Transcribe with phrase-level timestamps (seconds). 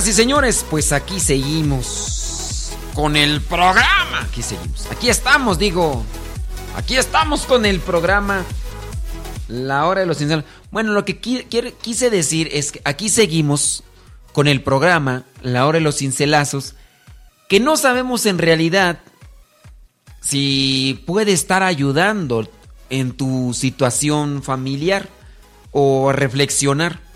[0.00, 4.22] Señoras y señores, pues aquí seguimos con el programa.
[4.22, 4.86] Aquí seguimos.
[4.90, 6.02] Aquí estamos, digo.
[6.74, 8.46] Aquí estamos con el programa
[9.48, 10.46] La Hora de los Sinceros.
[10.70, 13.82] Bueno, lo que quise decir es que aquí seguimos
[14.32, 16.76] con el programa La Hora de los Cincelazos,
[17.50, 19.00] que no sabemos en realidad
[20.22, 22.50] si puede estar ayudando
[22.88, 25.10] en tu situación familiar
[25.72, 27.09] o reflexionar.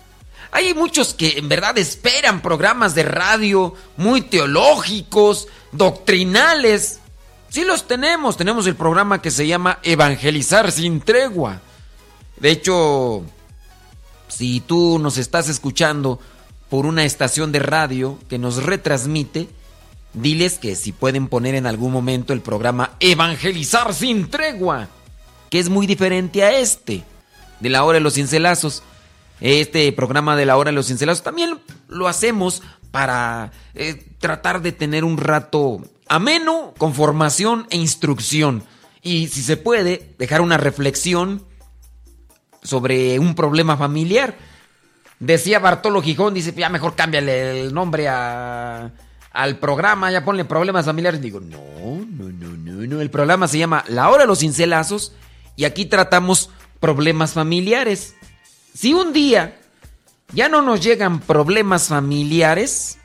[0.55, 7.01] Hay muchos que en verdad esperan programas de radio muy teológicos, doctrinales.
[7.49, 8.37] Sí los tenemos.
[8.37, 11.59] Tenemos el programa que se llama Evangelizar sin tregua.
[12.37, 13.25] De hecho,
[14.29, 16.21] si tú nos estás escuchando
[16.69, 19.49] por una estación de radio que nos retransmite,
[20.13, 24.87] diles que si pueden poner en algún momento el programa Evangelizar sin tregua,
[25.49, 27.03] que es muy diferente a este,
[27.59, 28.83] de la hora de los cincelazos.
[29.41, 34.71] Este programa de la hora de los cincelazos también lo hacemos para eh, tratar de
[34.71, 38.63] tener un rato ameno, con formación e instrucción.
[39.01, 41.43] Y si se puede, dejar una reflexión
[42.63, 44.35] sobre un problema familiar.
[45.19, 48.91] Decía Bartolo Gijón, dice, ya mejor cámbiale el nombre a,
[49.31, 51.21] al programa, ya ponle problemas familiares.
[51.21, 51.59] Digo, no,
[52.09, 53.01] no, no, no, no.
[53.01, 55.13] El programa se llama La Hora de los Cincelazos
[55.55, 56.49] y aquí tratamos
[56.79, 58.15] problemas familiares.
[58.75, 59.57] Si un día
[60.33, 62.97] ya no nos llegan problemas familiares,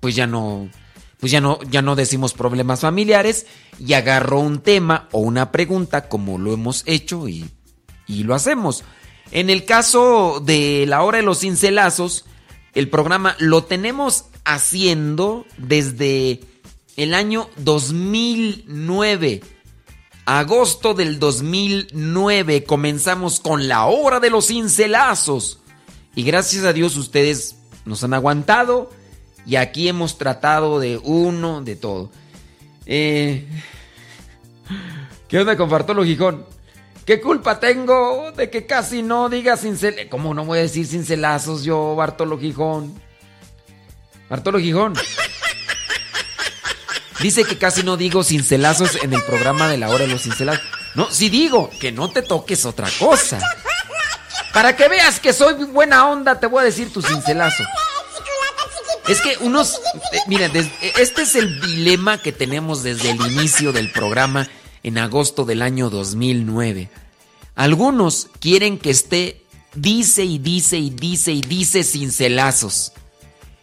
[0.00, 0.70] pues ya no,
[1.18, 3.46] pues ya no, ya no decimos problemas familiares
[3.78, 7.50] y agarro un tema o una pregunta como lo hemos hecho y,
[8.06, 8.82] y lo hacemos.
[9.32, 12.24] En el caso de la hora de los cincelazos,
[12.72, 16.40] el programa lo tenemos haciendo desde
[16.96, 19.42] el año 2009
[20.38, 25.58] agosto del 2009 comenzamos con la hora de los cincelazos.
[26.14, 28.90] Y gracias a Dios ustedes nos han aguantado
[29.44, 32.10] y aquí hemos tratado de uno, de todo.
[32.86, 33.44] Eh,
[35.28, 36.46] ¿Qué onda con Bartolo Gijón?
[37.04, 40.10] ¿Qué culpa tengo de que casi no diga cincelazos?
[40.10, 42.94] ¿Cómo no voy a decir cincelazos yo, Bartolo Gijón?
[44.28, 44.94] Bartolo Gijón.
[47.22, 50.64] Dice que casi no digo cincelazos en el programa de la hora de los cincelazos.
[50.94, 53.38] No, si digo que no te toques otra cosa.
[54.52, 57.62] Para que veas que soy buena onda, te voy a decir tu cincelazo.
[59.08, 59.80] Es que unos.
[60.12, 60.50] Eh, mira,
[60.98, 64.48] este es el dilema que tenemos desde el inicio del programa
[64.82, 66.90] en agosto del año 2009.
[67.54, 69.44] Algunos quieren que esté.
[69.72, 72.92] Dice y dice y dice y dice cincelazos.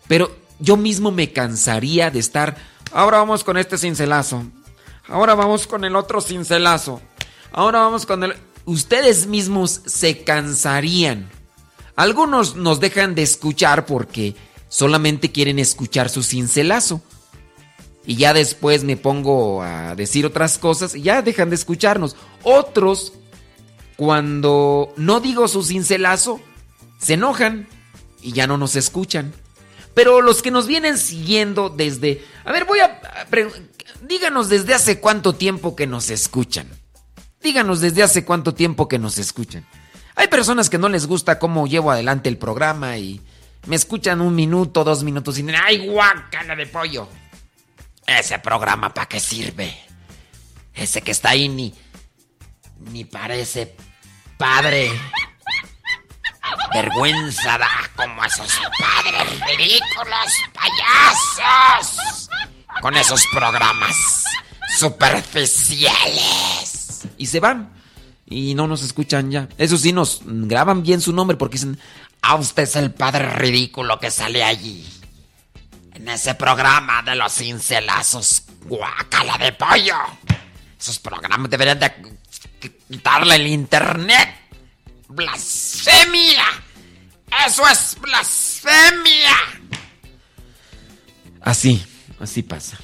[0.08, 2.56] Pero yo mismo me cansaría de estar
[2.98, 4.44] Ahora vamos con este cincelazo.
[5.08, 7.00] Ahora vamos con el otro cincelazo.
[7.52, 8.34] Ahora vamos con el...
[8.66, 11.30] Ustedes mismos se cansarían.
[11.96, 14.36] Algunos nos dejan de escuchar porque
[14.68, 17.00] solamente quieren escuchar su cincelazo.
[18.04, 22.16] Y ya después me pongo a decir otras cosas y ya dejan de escucharnos.
[22.42, 23.14] Otros,
[23.96, 26.40] cuando no digo su cincelazo,
[26.98, 27.68] se enojan
[28.24, 29.36] y ya no nos escuchan.
[29.98, 32.24] Pero los que nos vienen siguiendo desde...
[32.46, 33.02] A ver, voy a...
[34.04, 36.70] Díganos desde hace cuánto tiempo que nos escuchan.
[37.42, 39.66] Díganos desde hace cuánto tiempo que nos escuchan.
[40.14, 43.20] Hay personas que no les gusta cómo llevo adelante el programa y
[43.66, 47.10] me escuchan un minuto, dos minutos y dicen, ¡ay, guácala de pollo!
[48.06, 49.76] Ese programa, ¿para qué sirve?
[50.76, 51.74] Ese que está ahí ni,
[52.92, 53.76] ni parece
[54.38, 54.92] padre.
[56.74, 62.30] Vergüenza da como esos padres ridículos payasos
[62.82, 64.24] con esos programas
[64.78, 67.08] superficiales.
[67.18, 67.72] Y se van
[68.26, 69.48] y no nos escuchan ya.
[69.58, 71.80] Eso sí, nos graban bien su nombre porque dicen,
[72.22, 74.86] ah, usted es el padre ridículo que sale allí.
[75.94, 79.96] En ese programa de los cincelazos, guacala de pollo.
[80.80, 81.92] Esos programas deberían de
[82.88, 84.47] quitarle el internet.
[85.10, 86.46] ¡Blasfemia!
[87.46, 89.36] ¡Eso es blasfemia!
[91.42, 91.84] Así,
[92.20, 92.78] así pasa.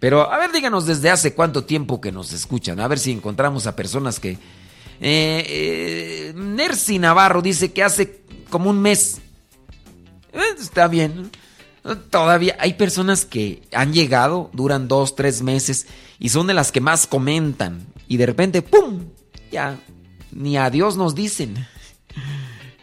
[0.00, 2.80] Pero a ver, díganos desde hace cuánto tiempo que nos escuchan.
[2.80, 4.30] A ver si encontramos a personas que...
[5.00, 9.20] Eh, eh Nercy Navarro dice que hace como un mes.
[10.32, 11.30] Eh, está bien.
[12.10, 15.86] Todavía hay personas que han llegado, duran dos, tres meses
[16.18, 17.86] y son de las que más comentan.
[18.08, 19.04] Y de repente, ¡pum!
[19.50, 19.78] Ya,
[20.32, 21.54] ni adiós nos dicen.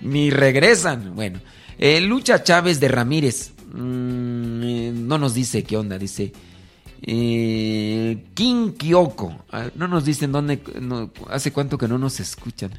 [0.01, 1.15] ni regresan.
[1.15, 1.39] Bueno,
[1.77, 3.51] eh, Lucha Chávez de Ramírez.
[3.73, 6.31] Mm, eh, no nos dice qué onda, dice.
[7.01, 9.45] Eh, King Kyoko.
[9.51, 10.61] Ah, no nos dicen dónde.
[11.29, 12.71] hace cuánto que no nos escuchan.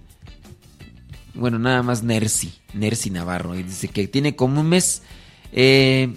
[1.34, 2.52] Bueno, nada más Nercy.
[2.74, 3.58] Nercy Navarro.
[3.58, 5.02] Y dice que tiene como un mes
[5.52, 6.14] eh,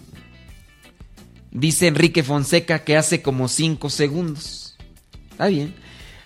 [1.51, 4.75] dice Enrique Fonseca que hace como 5 segundos.
[5.31, 5.73] Está bien.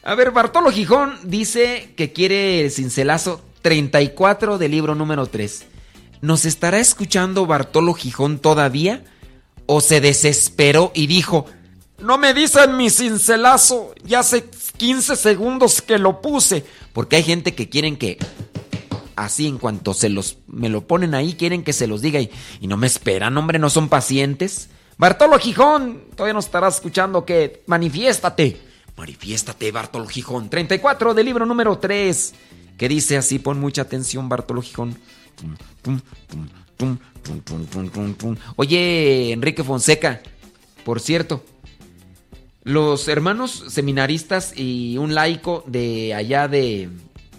[0.07, 5.65] A ver, Bartolo Gijón dice que quiere el cincelazo 34 del libro número 3.
[6.21, 9.03] ¿Nos estará escuchando Bartolo Gijón todavía?
[9.65, 11.45] ¿O se desesperó y dijo,
[11.99, 16.63] no me dicen mi cincelazo, ya hace 15 segundos que lo puse?
[16.93, 18.17] Porque hay gente que quieren que
[19.17, 22.31] así en cuanto se los me lo ponen ahí, quieren que se los diga y,
[22.61, 24.69] no me esperan, hombre, no son pacientes.
[24.97, 28.66] Bartolo Gijón, todavía no estarás escuchando que manifiéstate.
[28.97, 30.49] Manifiéstate, Bartolo Gijón.
[30.49, 32.33] 34 del libro número 3,
[32.77, 34.97] que dice así, pon mucha atención, Bartolo Gijón.
[38.55, 40.21] Oye, Enrique Fonseca,
[40.83, 41.43] por cierto,
[42.63, 46.89] los hermanos seminaristas y un laico de allá de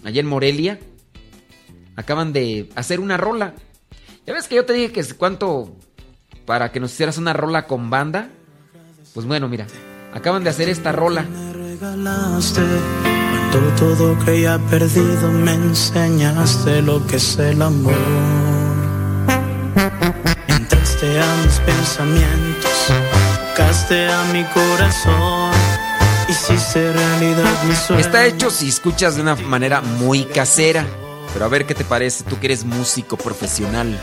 [0.03, 0.79] allá en Morelia
[1.95, 3.53] acaban de hacer una rola.
[4.25, 5.75] Ya ves que yo te dije que cuánto
[6.45, 8.29] para que nos hicieras una rola con banda.
[9.13, 9.67] Pues bueno, mira,
[10.13, 11.23] acaban de hacer esta rola.
[11.23, 12.61] Me regalaste
[13.51, 17.93] cuando todo creía perdido, me enseñaste lo que es el amor.
[20.47, 22.87] Entraste a mis pensamientos,
[23.55, 25.51] tocaste a mi corazón.
[26.29, 28.01] Hiciste realidad mi sueño.
[28.01, 30.85] Está hecho si escuchas de una manera muy casera.
[31.33, 33.99] Pero a ver qué te parece, tú que eres músico profesional.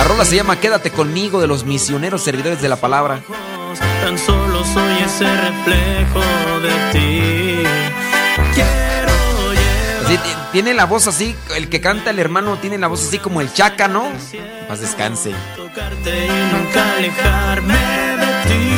[0.00, 3.20] La rola se llama Quédate conmigo de los misioneros servidores de la palabra.
[4.02, 6.20] Tan solo soy ese reflejo
[6.62, 7.62] de ti.
[8.54, 9.12] Quiero
[10.52, 13.52] tiene la voz así, el que canta el hermano tiene la voz así como el
[13.52, 14.08] chaca, ¿no?
[14.68, 15.34] Paz descanse.
[15.54, 18.70] Tocarte y nunca alejarme de ti.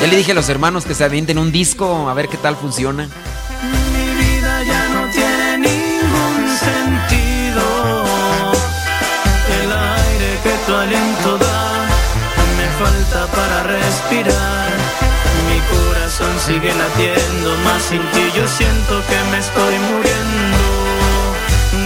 [0.00, 2.56] Ya le dije a los hermanos que se avienten un disco a ver qué tal
[2.56, 3.08] funciona.
[10.80, 11.38] Aliento
[12.56, 14.70] me falta para respirar.
[15.48, 20.58] Mi corazón sigue latiendo, más sin ti yo siento que me estoy muriendo.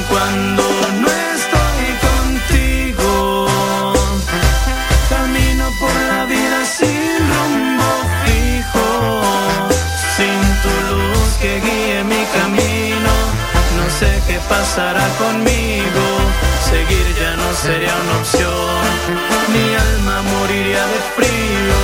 [0.09, 0.63] Cuando
[1.03, 3.47] no estoy contigo,
[5.09, 7.75] camino por la vida sin rumbo.
[14.49, 16.14] pasará conmigo.
[16.75, 18.83] Seguir ya no sería una opción.
[19.53, 21.79] Mi alma moriría de frío.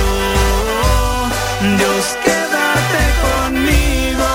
[1.77, 4.29] Dios, quédate conmigo.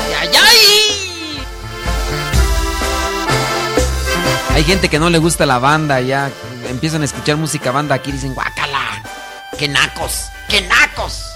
[0.00, 1.46] ¡Ay, ay, ay!
[4.54, 6.32] Hay gente que no le gusta la banda, ya
[6.68, 9.00] empiezan a escuchar música banda aquí dicen guacala.
[9.56, 10.30] ¡Qué nacos!
[10.48, 11.31] ¡Qué nacos!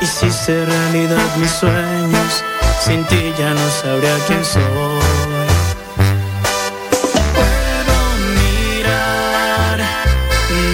[0.00, 2.44] hiciste realidad mis sueños,
[2.84, 4.62] sin ti ya no sabría quién soy.
[7.34, 7.98] Puedo
[8.40, 9.78] mirar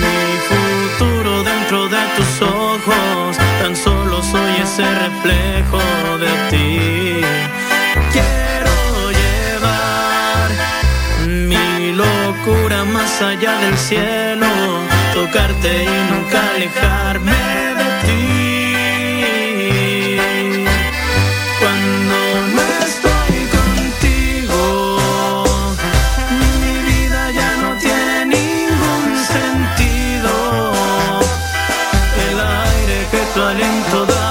[0.01, 5.79] mi futuro dentro de tus ojos, tan solo soy ese reflejo
[6.19, 6.89] de ti.
[12.93, 14.28] más allá del cielo,
[15.31, 17.33] tocarte y nunca alejarme
[17.79, 18.23] de ti.
[21.61, 22.17] Cuando
[22.55, 24.61] no estoy contigo,
[26.63, 29.05] mi vida ya no tiene ningún
[29.35, 30.33] sentido.
[32.31, 34.31] El aire que tu aliento da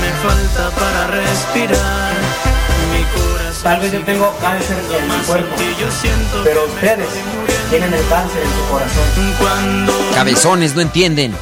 [0.00, 2.14] me falta para respirar.
[3.62, 5.56] Tal vez yo tengo cáncer en mi cuerpo,
[6.44, 7.08] pero ustedes
[7.70, 10.14] tienen el cáncer en su corazón.
[10.14, 11.34] Cabezones, no entienden.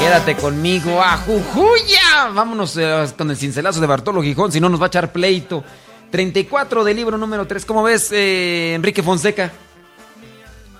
[0.00, 2.28] Quédate conmigo a Jujuya.
[2.34, 5.64] Vámonos eh, con el cincelazo de Bartolo Gijón, si no nos va a echar pleito.
[6.10, 7.64] 34 del libro número 3.
[7.64, 9.50] ¿Cómo ves, eh, Enrique Fonseca?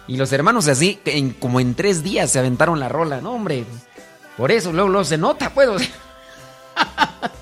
[0.06, 1.00] Y los hermanos así,
[1.38, 3.20] como en tres días se aventaron la rola.
[3.20, 3.64] No, hombre.
[4.36, 5.88] Por eso, luego, luego se nota, pues.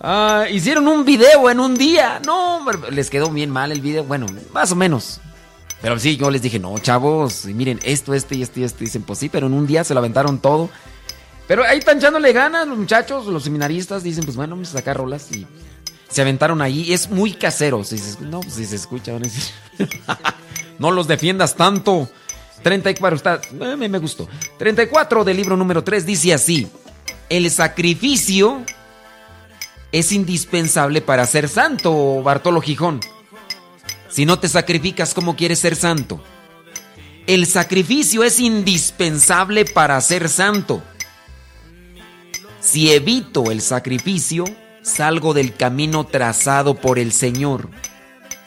[0.00, 2.20] Ah, hicieron un video en un día.
[2.24, 4.04] No, les quedó bien mal el video.
[4.04, 5.20] Bueno, más o menos.
[5.80, 8.78] Pero sí, yo les dije, no, chavos, miren, esto, esto y esto y esto.
[8.80, 10.70] Dicen, pues sí, pero en un día se lo aventaron todo.
[11.46, 14.02] Pero ahí están echándole ganas los muchachos, los seminaristas.
[14.02, 15.46] Dicen, pues bueno, vamos a sacar rolas y
[16.08, 16.92] se aventaron ahí.
[16.92, 17.82] Es muy casero.
[17.84, 20.18] Si no, pues si se escucha, van a
[20.78, 22.08] no los defiendas tanto.
[22.62, 24.28] 34, está, eh, me, me gustó.
[24.58, 26.68] 34 del libro número 3 dice así:
[27.28, 28.64] El sacrificio
[29.92, 33.00] es indispensable para ser santo, Bartolo Gijón.
[34.08, 36.22] Si no te sacrificas, ¿cómo quieres ser santo?
[37.26, 40.82] El sacrificio es indispensable para ser santo.
[42.60, 44.44] Si evito el sacrificio,
[44.82, 47.68] salgo del camino trazado por el Señor.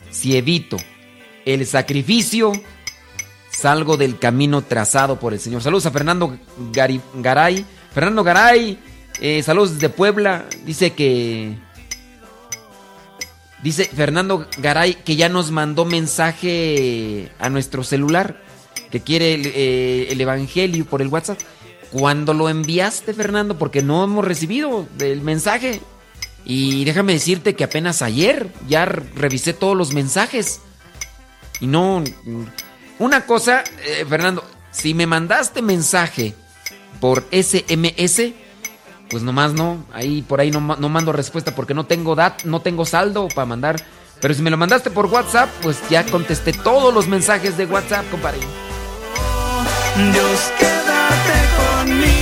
[0.10, 0.78] Si evito
[1.46, 2.52] el sacrificio,
[3.52, 5.62] salgo del camino trazado por el Señor.
[5.62, 6.38] Saludos a Fernando
[6.74, 7.66] Garay.
[7.94, 8.80] Fernando Garay,
[9.20, 10.46] eh, saludos desde Puebla.
[10.66, 11.58] Dice que.
[13.64, 18.42] Dice Fernando Garay que ya nos mandó mensaje a nuestro celular.
[18.90, 21.40] Que quiere el, eh, el Evangelio por el WhatsApp.
[21.92, 23.58] ¿Cuándo lo enviaste, Fernando?
[23.58, 25.82] Porque no hemos recibido el mensaje.
[26.46, 30.62] Y déjame decirte que apenas ayer ya revisé todos los mensajes.
[31.60, 32.04] Y no.
[33.00, 36.34] Una cosa, eh, Fernando, si me mandaste mensaje
[37.00, 38.34] por SMS,
[39.12, 42.62] pues nomás no, ahí por ahí no, no mando respuesta porque no tengo dat, no
[42.62, 43.76] tengo saldo para mandar.
[44.22, 48.10] Pero si me lo mandaste por WhatsApp, pues ya contesté todos los mensajes de WhatsApp,
[48.10, 48.40] compadre.
[49.98, 52.21] Dios, quédate conmigo.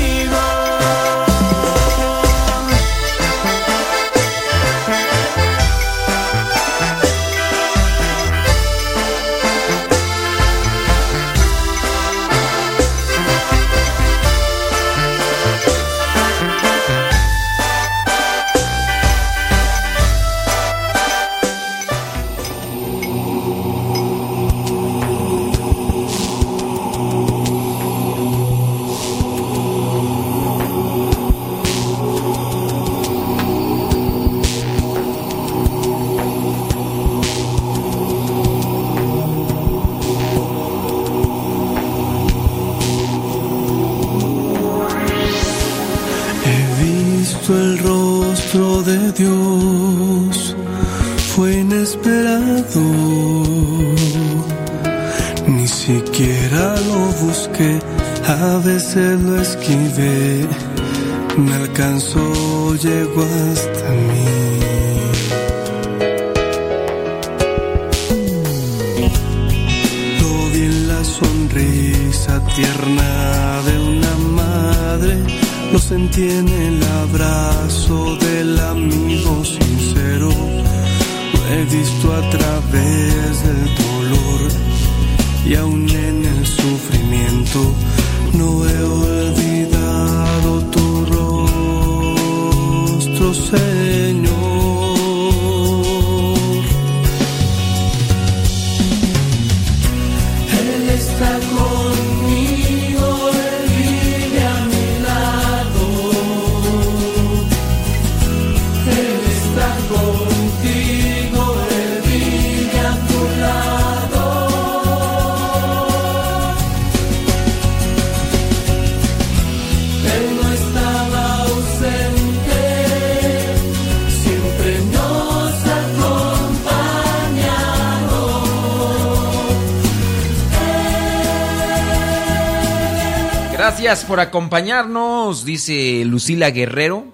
[133.89, 137.05] Gracias por acompañarnos, dice Lucila Guerrero,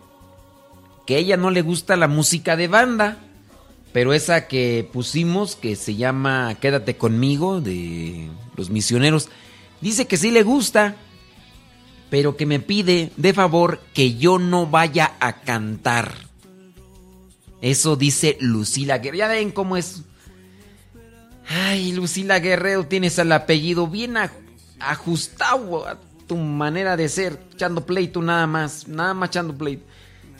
[1.05, 3.17] que ella no le gusta la música de banda,
[3.93, 9.29] pero esa que pusimos, que se llama Quédate conmigo, de los misioneros,
[9.79, 10.97] dice que sí le gusta,
[12.09, 16.13] pero que me pide de favor que yo no vaya a cantar.
[17.61, 19.19] Eso dice Lucila Guerrero.
[19.19, 20.01] Ya ven cómo es.
[21.47, 24.15] Ay, Lucila Guerrero, tienes el apellido bien
[24.81, 25.85] ajustado
[26.27, 29.85] tu manera de ser, echando pleito nada más, nada más echando pleito.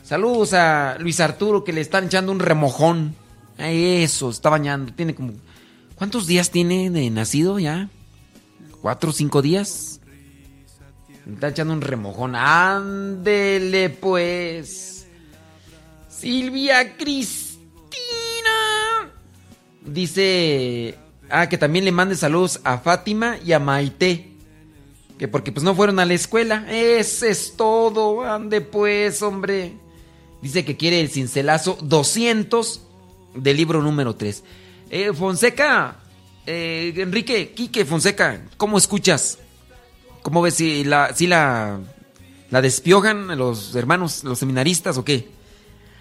[0.03, 3.15] Saludos a Luis Arturo que le están echando un remojón.
[3.57, 4.93] Eso, está bañando.
[4.93, 5.33] Tiene como...
[5.95, 7.89] ¿Cuántos días tiene de nacido ya?
[8.81, 9.99] ¿Cuatro o cinco días?
[11.33, 12.35] está echando un remojón.
[12.35, 15.07] Ándele pues.
[16.07, 17.59] Silvia Cristina.
[19.83, 20.99] Dice...
[21.31, 24.34] Ah, que también le mande saludos a Fátima y a Maite.
[25.17, 26.65] Que porque pues no fueron a la escuela.
[26.69, 28.23] Ese es todo.
[28.23, 29.73] Ande pues, hombre.
[30.41, 32.81] Dice que quiere el cincelazo 200
[33.35, 34.43] del libro número 3.
[34.89, 35.97] Eh, Fonseca,
[36.45, 39.39] eh, Enrique, Quique Fonseca, ¿cómo escuchas?
[40.21, 41.79] ¿Cómo ves si la, si la,
[42.51, 45.29] la despiojan los hermanos, los seminaristas o qué?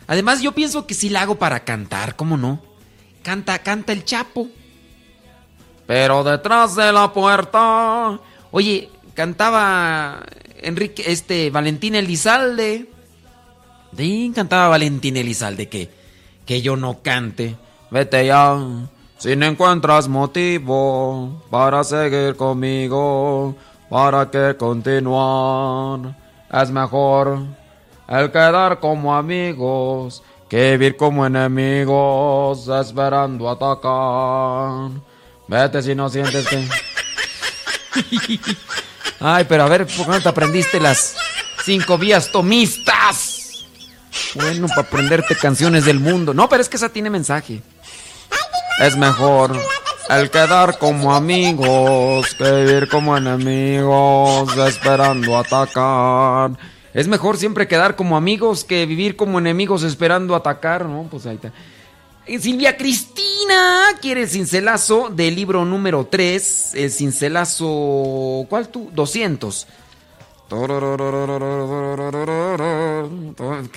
[0.06, 2.62] Además, yo pienso que sí la hago para cantar, ¿cómo no?
[3.22, 4.48] Canta, canta el Chapo.
[5.86, 8.20] Pero detrás de la puerta.
[8.50, 10.22] Oye, cantaba
[10.60, 12.88] Enrique, este, Valentín Elizalde.
[13.96, 15.90] Sí, cantaba Valentín Elizalde que,
[16.44, 17.56] que yo no cante.
[17.90, 18.58] Vete ya.
[19.18, 23.56] Si no encuentras motivo para seguir conmigo,
[23.88, 26.16] ¿para qué continuar?
[26.52, 27.38] Es mejor
[28.08, 34.90] el quedar como amigos que vivir como enemigos esperando atacar.
[35.48, 36.68] Vete si no sientes que...
[39.26, 41.16] Ay, pero a ver, ¿por te aprendiste las
[41.64, 43.64] cinco vías tomistas?
[44.34, 46.34] Bueno, para aprenderte canciones del mundo.
[46.34, 47.62] No, pero es que esa tiene mensaje.
[48.80, 49.58] Es mejor
[50.10, 56.50] el quedar como amigos que vivir como enemigos esperando atacar.
[56.92, 61.08] Es mejor siempre quedar como amigos que vivir como enemigos esperando atacar, ¿no?
[61.10, 61.50] Pues ahí está.
[62.26, 66.74] Eh, Silvia Cristina quiere el cincelazo del libro número 3.
[66.74, 68.46] El cincelazo.
[68.48, 68.90] ¿Cuál tú?
[68.94, 69.66] 200.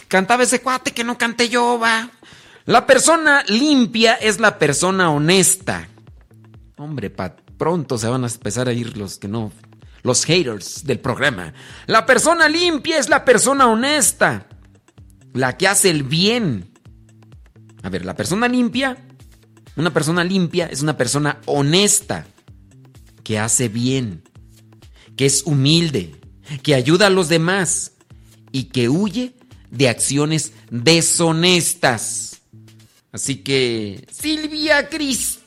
[0.08, 2.10] Cantaba ese cuate que no cante yo, va.
[2.66, 5.88] La persona limpia es la persona honesta.
[6.78, 9.52] Hombre, Pat, pronto se van a empezar a ir los que no.
[10.04, 11.54] Los haters del programa.
[11.86, 14.46] La persona limpia es la persona honesta.
[15.34, 16.77] La que hace el bien.
[17.88, 18.98] A ver, la persona limpia,
[19.78, 22.28] una persona limpia es una persona honesta,
[23.24, 24.24] que hace bien,
[25.16, 26.14] que es humilde,
[26.64, 27.94] que ayuda a los demás
[28.52, 29.36] y que huye
[29.72, 32.42] de acciones deshonestas.
[33.14, 35.38] Así que, Silvia Cristina,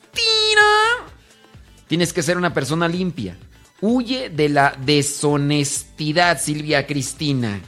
[1.88, 3.36] tienes que ser una persona limpia.
[3.82, 7.60] Huye de la deshonestidad, Silvia Cristina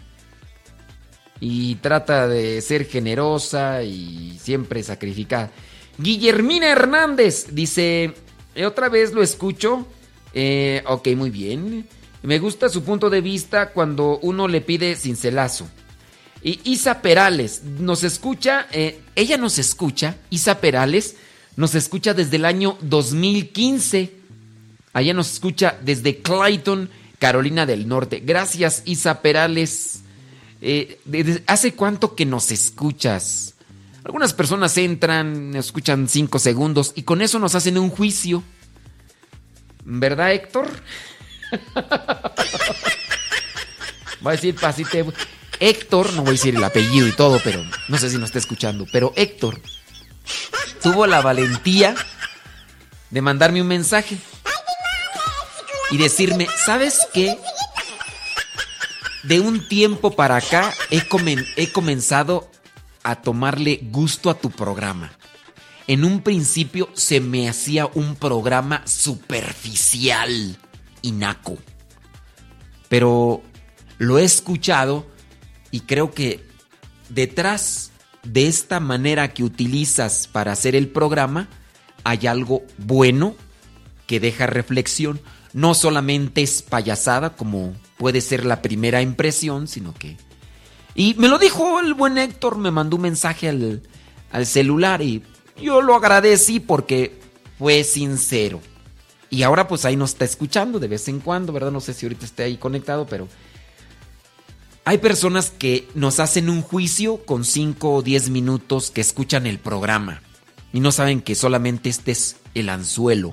[1.44, 5.50] y trata de ser generosa y siempre sacrificada.
[5.98, 8.14] Guillermina Hernández dice,
[8.54, 9.88] eh, otra vez lo escucho.
[10.34, 11.88] Eh, ok, muy bien.
[12.22, 15.66] Me gusta su punto de vista cuando uno le pide cincelazo.
[16.44, 21.16] Y Isa Perales nos escucha, eh, ella nos escucha, Isa Perales
[21.56, 24.12] nos escucha desde el año 2015.
[24.92, 28.22] Allá nos escucha desde Clayton, Carolina del Norte.
[28.24, 30.01] Gracias Isa Perales.
[30.64, 33.54] Eh, ¿Hace cuánto que nos escuchas?
[34.04, 38.44] Algunas personas entran, escuchan cinco segundos y con eso nos hacen un juicio.
[39.84, 40.68] ¿Verdad, Héctor?
[44.20, 45.04] Voy a decir pasite.
[45.58, 48.38] Héctor, no voy a decir el apellido y todo, pero no sé si nos está
[48.38, 48.86] escuchando.
[48.90, 49.60] Pero Héctor
[50.80, 51.94] tuvo la valentía
[53.10, 54.16] de mandarme un mensaje
[55.90, 57.38] y decirme, ¿sabes qué?
[59.22, 62.50] De un tiempo para acá he, comenzado
[63.02, 65.12] a tomarle gusto a tu programa.
[65.86, 70.56] En un principio se me hacía un programa superficial
[71.02, 71.58] y naco.
[72.88, 73.42] Pero
[73.98, 75.06] lo he escuchado
[75.70, 76.44] y creo que
[77.08, 77.90] detrás
[78.22, 81.48] de esta manera que utilizas para hacer el programa
[82.04, 83.34] hay algo bueno
[84.06, 85.20] que deja reflexión.
[85.52, 90.16] No solamente es payasada como puede ser la primera impresión, sino que...
[90.96, 93.80] Y me lo dijo el buen Héctor, me mandó un mensaje al,
[94.32, 95.22] al celular y
[95.62, 97.16] yo lo agradecí porque
[97.60, 98.60] fue sincero.
[99.30, 101.70] Y ahora pues ahí nos está escuchando de vez en cuando, ¿verdad?
[101.70, 103.28] No sé si ahorita esté ahí conectado, pero...
[104.84, 109.60] Hay personas que nos hacen un juicio con 5 o 10 minutos que escuchan el
[109.60, 110.22] programa
[110.72, 113.32] y no saben que solamente este es el anzuelo.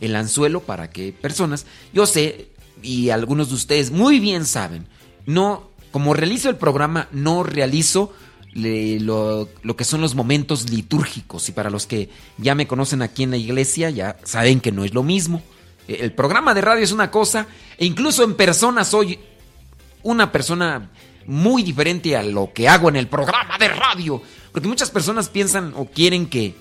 [0.00, 2.50] El anzuelo para que personas, yo sé,
[2.82, 4.86] y algunos de ustedes muy bien saben,
[5.26, 8.12] no, como realizo el programa, no realizo
[8.54, 11.48] lo, lo, que son los momentos litúrgicos.
[11.48, 12.08] Y para los que
[12.38, 15.42] ya me conocen aquí en la iglesia, ya saben que no es lo mismo.
[15.88, 17.46] El programa de radio es una cosa,
[17.78, 19.18] e incluso en persona soy
[20.02, 20.90] una persona
[21.26, 24.22] muy diferente a lo que hago en el programa de radio.
[24.52, 26.54] Porque muchas personas piensan o quieren que,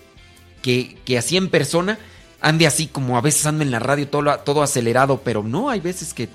[0.62, 1.98] que, que así en persona
[2.42, 5.80] ande así como a veces ando en la radio todo, todo acelerado, pero no, hay
[5.80, 6.30] veces que,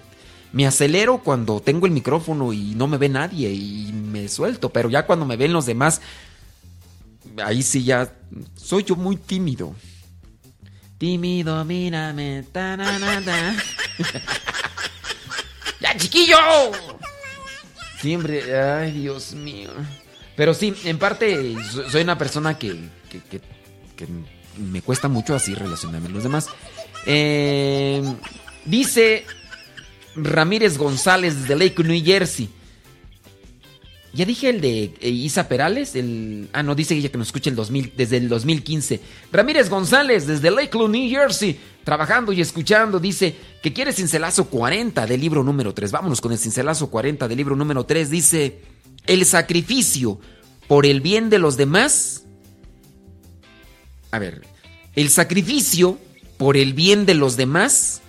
[0.53, 4.91] Me acelero cuando tengo el micrófono y no me ve nadie y me suelto, pero
[4.91, 6.01] ya cuando me ven los demás,
[7.45, 8.13] ahí sí ya
[8.57, 9.75] soy yo muy tímido.
[10.99, 12.45] Tímido, mírame.
[15.81, 16.37] ¡Ya, chiquillo!
[18.01, 19.71] Siempre, ay, Dios mío.
[20.37, 21.55] Pero sí, en parte
[21.91, 23.41] soy una persona que, que,
[24.61, 26.49] me cuesta mucho así relacionarme con los demás.
[27.07, 28.03] Eh,
[28.65, 29.25] dice
[30.17, 32.49] Ramírez González de Lake, New Jersey.
[34.13, 37.49] Ya dije el de eh, Isa Perales, el ah no dice ella que nos escucha
[37.49, 39.01] el 2000 desde el 2015.
[39.31, 45.21] Ramírez González desde Lakeland, New Jersey, trabajando y escuchando, dice que quiere cincelazo 40 del
[45.21, 45.93] libro número 3.
[45.93, 48.11] Vámonos con el cincelazo 40 del libro número 3.
[48.11, 48.63] Dice,
[49.07, 50.19] "El sacrificio
[50.67, 52.25] por el bien de los demás."
[54.11, 54.43] A ver,
[54.95, 55.99] el sacrificio
[56.37, 58.01] por el bien de los demás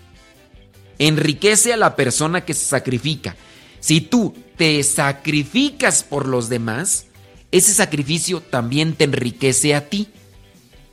[0.99, 3.35] enriquece a la persona que se sacrifica.
[3.79, 7.07] Si tú te sacrificas por los demás,
[7.51, 10.07] ese sacrificio también te enriquece a ti.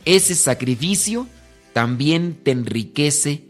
[0.04, 1.28] Ese sacrificio
[1.72, 3.44] también te enriquece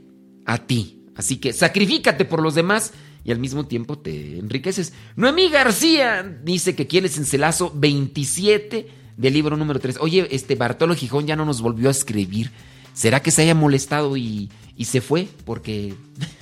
[0.45, 1.05] a ti.
[1.15, 2.93] Así que sacrifícate por los demás
[3.25, 4.93] y al mismo tiempo te enriqueces.
[5.17, 9.99] Noemí García dice que quiere cincelazo 27 del libro número 3.
[10.01, 12.51] Oye, este Bartolo Gijón ya no nos volvió a escribir.
[12.95, 15.29] ¿Será que se haya molestado y, y se fue?
[15.45, 15.95] Porque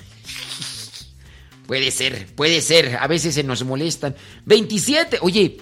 [1.66, 2.96] Puede ser, puede ser.
[3.00, 4.14] A veces se nos molestan.
[4.44, 5.18] 27.
[5.22, 5.58] Oye,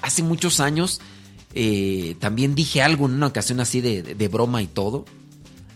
[0.00, 1.00] hace muchos años
[1.52, 5.04] eh, también dije algo en una ocasión así de, de, broma y todo.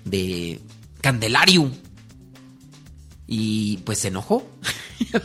[0.04, 0.60] De
[1.02, 1.70] Candelario.
[3.26, 4.48] Y pues se enojó.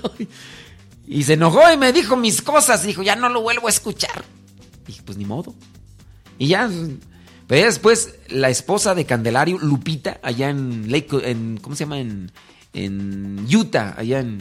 [1.07, 2.83] y se enojó y me dijo mis cosas.
[2.83, 4.25] Dijo, ya no lo vuelvo a escuchar.
[4.85, 5.53] Dije, pues ni modo.
[6.37, 6.69] Y ya.
[7.47, 11.99] Pero después la esposa de Candelario, Lupita, allá en Lake, en, ¿cómo se llama?
[11.99, 12.31] En,
[12.73, 14.39] en Utah, allá en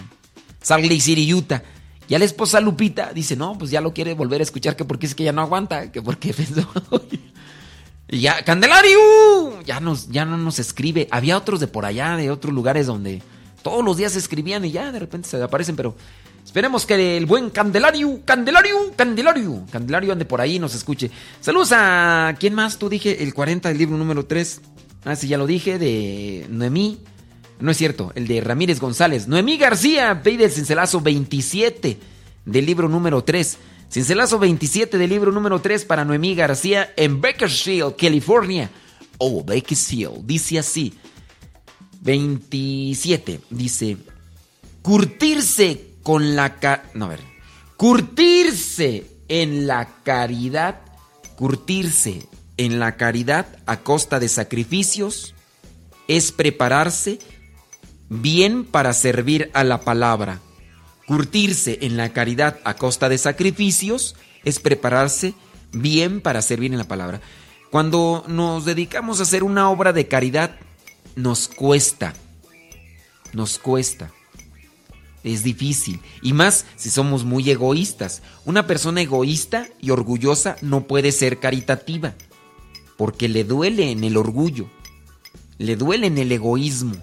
[0.60, 1.62] Salt Lake City, Utah.
[2.08, 5.06] Ya la esposa Lupita dice, no, pues ya lo quiere volver a escuchar, que porque
[5.06, 6.68] es que ya no aguanta, que porque pensó...
[8.08, 11.08] y ya, Candelario, ya, nos, ya no nos escribe.
[11.10, 13.22] Había otros de por allá, de otros lugares donde
[13.62, 15.96] todos los días escribían y ya de repente se aparecen, pero
[16.44, 21.10] esperemos que el buen Candelario, Candelario, Candelario, Candelario ande por ahí y nos escuche.
[21.40, 22.78] Saludos a, ¿quién más?
[22.78, 24.60] Tú dije el 40 del libro número 3.
[25.04, 27.00] Ah, sí, ya lo dije, de Noemí.
[27.58, 29.28] No es cierto, el de Ramírez González.
[29.28, 31.98] Noemí García pide el cincelazo 27
[32.44, 33.58] del libro número 3.
[33.88, 38.70] Cincelazo 27 del libro número 3 para Noemí García en Bakersfield, California.
[39.18, 40.24] Oh, Bakersfield.
[40.24, 40.94] Dice así.
[42.00, 43.40] 27.
[43.50, 43.96] Dice,
[44.82, 46.82] curtirse con la...
[46.94, 47.20] no, ver.
[47.76, 50.80] Curtirse en la caridad.
[51.36, 55.34] Curtirse en la caridad a costa de sacrificios
[56.08, 57.18] es prepararse
[58.08, 60.40] bien para servir a la palabra.
[61.06, 65.34] Curtirse en la caridad a costa de sacrificios es prepararse
[65.72, 67.20] bien para servir en la palabra.
[67.70, 70.56] Cuando nos dedicamos a hacer una obra de caridad,
[71.16, 72.12] nos cuesta.
[73.32, 74.12] Nos cuesta.
[75.24, 76.00] Es difícil.
[76.22, 78.22] Y más si somos muy egoístas.
[78.44, 82.14] Una persona egoísta y orgullosa no puede ser caritativa.
[82.96, 84.68] Porque le duele en el orgullo.
[85.58, 86.96] Le duele en el egoísmo.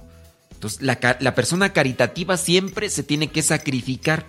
[0.60, 4.26] Entonces, la, persona caritativa siempre se tiene que sacrificar,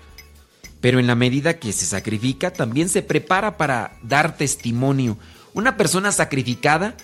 [0.81, 5.19] pero en la medida que se sacrifica, también se prepara para dar testimonio.
[5.55, 6.97] Una persona sacrificada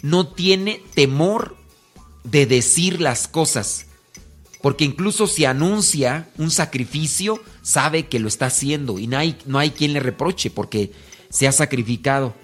[0.00, 1.58] no tiene temor
[2.24, 3.84] de decir las cosas,
[4.62, 9.58] porque incluso si anuncia un sacrificio, sabe que lo está haciendo y no hay, no
[9.58, 10.92] hay quien le reproche porque
[11.30, 12.34] se ha sacrificado.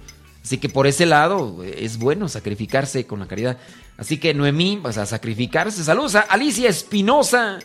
[0.42, 3.58] Así que por ese lado es bueno sacrificarse con la caridad.
[3.96, 5.82] Así que Noemí, vas a sacrificarse.
[5.82, 7.58] Saludos a Alicia Espinosa,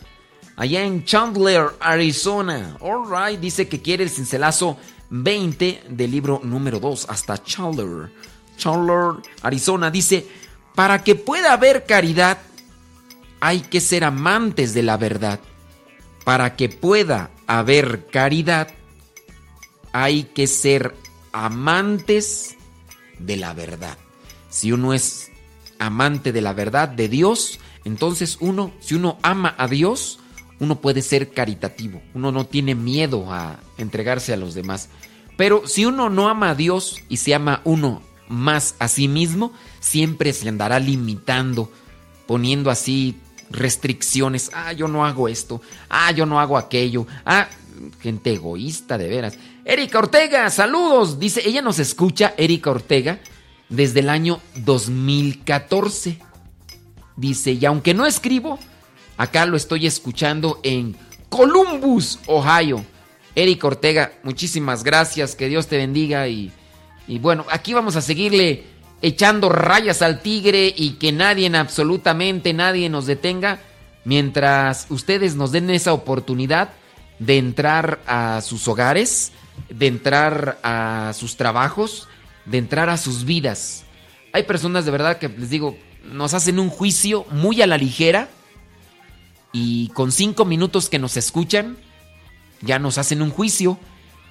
[0.56, 2.78] allá en Chandler, Arizona.
[2.82, 4.78] Alright, dice que quiere el cincelazo
[5.12, 8.12] 20 del libro número 2 hasta Chandler.
[8.58, 10.26] Chandler, Arizona, dice,
[10.74, 12.38] para que pueda haber caridad,
[13.42, 15.42] hay que ser amantes de la verdad.
[16.24, 18.70] Para que pueda haber caridad,
[19.92, 20.96] hay que ser
[21.34, 22.56] amantes
[23.20, 23.98] de la verdad.
[24.50, 25.32] Si uno es
[25.80, 30.20] amante de la verdad de Dios, entonces uno, si uno ama a Dios,
[30.60, 34.90] uno puede ser caritativo, uno no tiene miedo a entregarse a los demás.
[35.36, 39.52] Pero si uno no ama a Dios y se ama uno más a sí mismo,
[39.80, 41.72] siempre se andará limitando,
[42.28, 43.18] poniendo así
[43.52, 44.52] restricciones.
[44.54, 45.62] Ah, yo no hago esto.
[45.90, 47.08] Ah, yo no hago aquello.
[47.26, 47.48] Ah,
[48.00, 49.38] gente egoísta de veras.
[49.66, 51.20] Erika Ortega, saludos.
[51.20, 53.20] Dice, ella nos escucha, Erika Ortega,
[53.70, 56.18] desde el año 2014.
[57.16, 58.58] Dice, y aunque no escribo,
[59.22, 60.96] Acá lo estoy escuchando en
[61.30, 62.84] Columbus, Ohio.
[63.36, 66.52] Eric Ortega, muchísimas gracias, que Dios te bendiga y,
[67.08, 68.64] y bueno, aquí vamos a seguirle
[69.02, 73.60] echando rayas al tigre y que nadie, absolutamente nadie nos detenga
[74.04, 76.70] mientras ustedes nos den esa oportunidad
[77.20, 79.32] de entrar a sus hogares,
[79.70, 82.08] de entrar a sus trabajos,
[82.46, 83.84] de entrar a sus vidas.
[84.34, 85.78] Hay personas de verdad que les digo,
[86.12, 88.30] nos hacen un juicio muy a la ligera
[89.52, 91.78] y con cinco minutos que nos escuchan,
[92.62, 93.78] ya nos hacen un juicio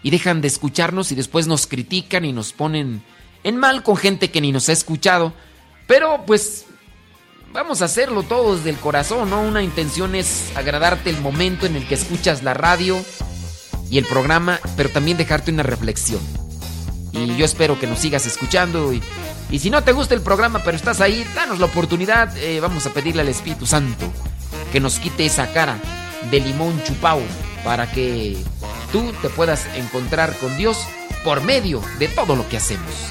[0.03, 3.03] y dejan de escucharnos y después nos critican y nos ponen
[3.45, 5.33] en mal con gente que ni nos ha escuchado.
[5.87, 6.67] Pero pues
[7.53, 9.41] vamos a hacerlo todos del corazón, ¿no?
[9.43, 13.03] Una intención es agradarte el momento en el que escuchas la radio
[13.91, 16.21] y el programa, pero también dejarte una reflexión.
[17.13, 19.03] Y yo espero que nos sigas escuchando y,
[19.51, 22.87] y si no te gusta el programa pero estás ahí, danos la oportunidad, eh, vamos
[22.87, 24.13] a pedirle al Espíritu Santo
[24.73, 25.79] que nos quite esa cara
[26.31, 27.21] de limón chupao
[27.65, 28.37] para que
[28.93, 30.79] tú te puedas encontrar con Dios
[31.25, 33.11] por medio de todo lo que hacemos.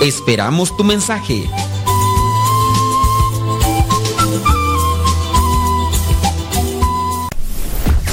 [0.00, 1.44] Esperamos tu mensaje.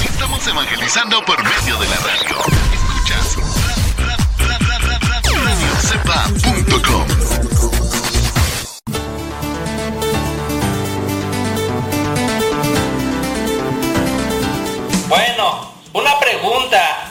[0.04, 2.36] Estamos evangelizando por medio de la radio.
[2.74, 3.36] Escuchas
[5.44, 7.06] radiocepa.com.
[15.94, 16.27] Una pregunta,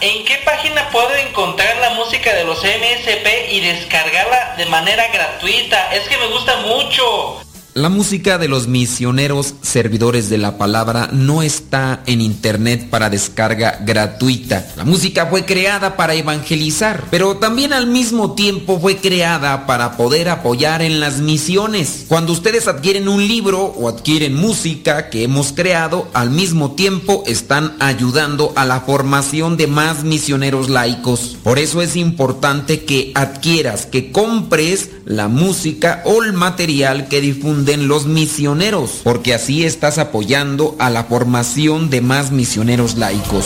[0.08, 5.94] ¿en qué página puedo encontrar la música de los MSP y descargarla de manera gratuita?
[5.94, 7.42] Es que me gusta mucho.
[7.78, 13.78] La música de los misioneros servidores de la palabra no está en internet para descarga
[13.86, 14.66] gratuita.
[14.78, 20.28] La música fue creada para evangelizar, pero también al mismo tiempo fue creada para poder
[20.30, 22.06] apoyar en las misiones.
[22.08, 27.76] Cuando ustedes adquieren un libro o adquieren música que hemos creado, al mismo tiempo están
[27.80, 31.38] ayudando a la formación de más misioneros laicos.
[31.44, 37.22] Por eso es importante que adquieras, que compres la música o el material que
[37.68, 43.46] difunden los misioneros, porque así estás apoyando a la formación de más misioneros laicos.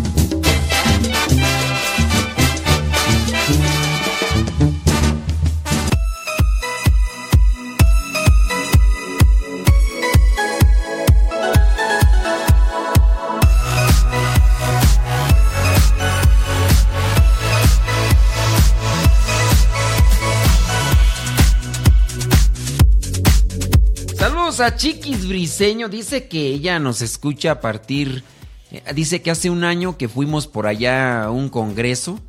[24.69, 25.89] Chiquis Briseño.
[25.89, 28.23] Dice que ella nos escucha a partir.
[28.71, 32.19] Eh, dice que hace un año que fuimos por allá a un congreso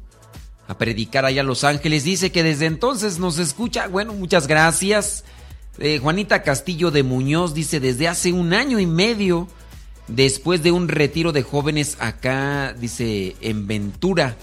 [0.66, 2.04] a predicar allá a Los Ángeles.
[2.04, 3.88] Dice que desde entonces nos escucha.
[3.88, 5.24] Bueno, muchas gracias.
[5.78, 9.48] Eh, Juanita Castillo de Muñoz dice desde hace un año y medio
[10.08, 14.36] después de un retiro de jóvenes acá, dice, en Ventura,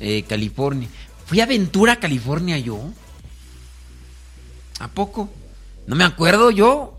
[0.00, 0.88] eh, California.
[1.26, 2.80] ¿Fui a Ventura, California yo?
[4.80, 5.30] ¿A poco?
[5.88, 6.98] No me acuerdo yo.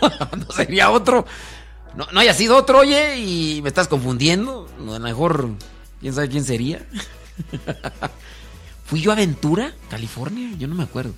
[0.00, 1.26] no sería otro.
[1.96, 4.68] No, haya sido otro, oye, y me estás confundiendo.
[4.78, 5.48] A lo mejor,
[6.00, 6.86] quién sabe quién sería.
[8.86, 10.54] ¿Fui yo a Ventura, California?
[10.56, 11.14] Yo no me acuerdo.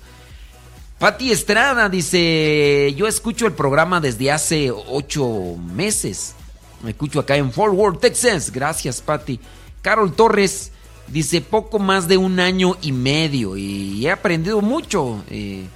[0.97, 6.33] Pati Estrada dice, yo escucho el programa desde hace ocho meses.
[6.81, 8.51] Me escucho acá en Fort Worth, Texas.
[8.51, 9.39] Gracias, Pati.
[9.83, 10.71] Carol Torres
[11.07, 15.23] dice, poco más de un año y medio y he aprendido mucho.
[15.29, 15.67] Eh,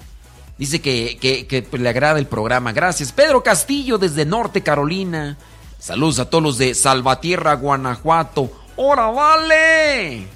[0.59, 2.73] dice que, pues, le agrada el programa.
[2.73, 3.11] Gracias.
[3.11, 5.37] Pedro Castillo desde Norte Carolina.
[5.79, 8.51] Saludos a todos los de Salvatierra, Guanajuato.
[8.75, 10.27] ¡Hora vale!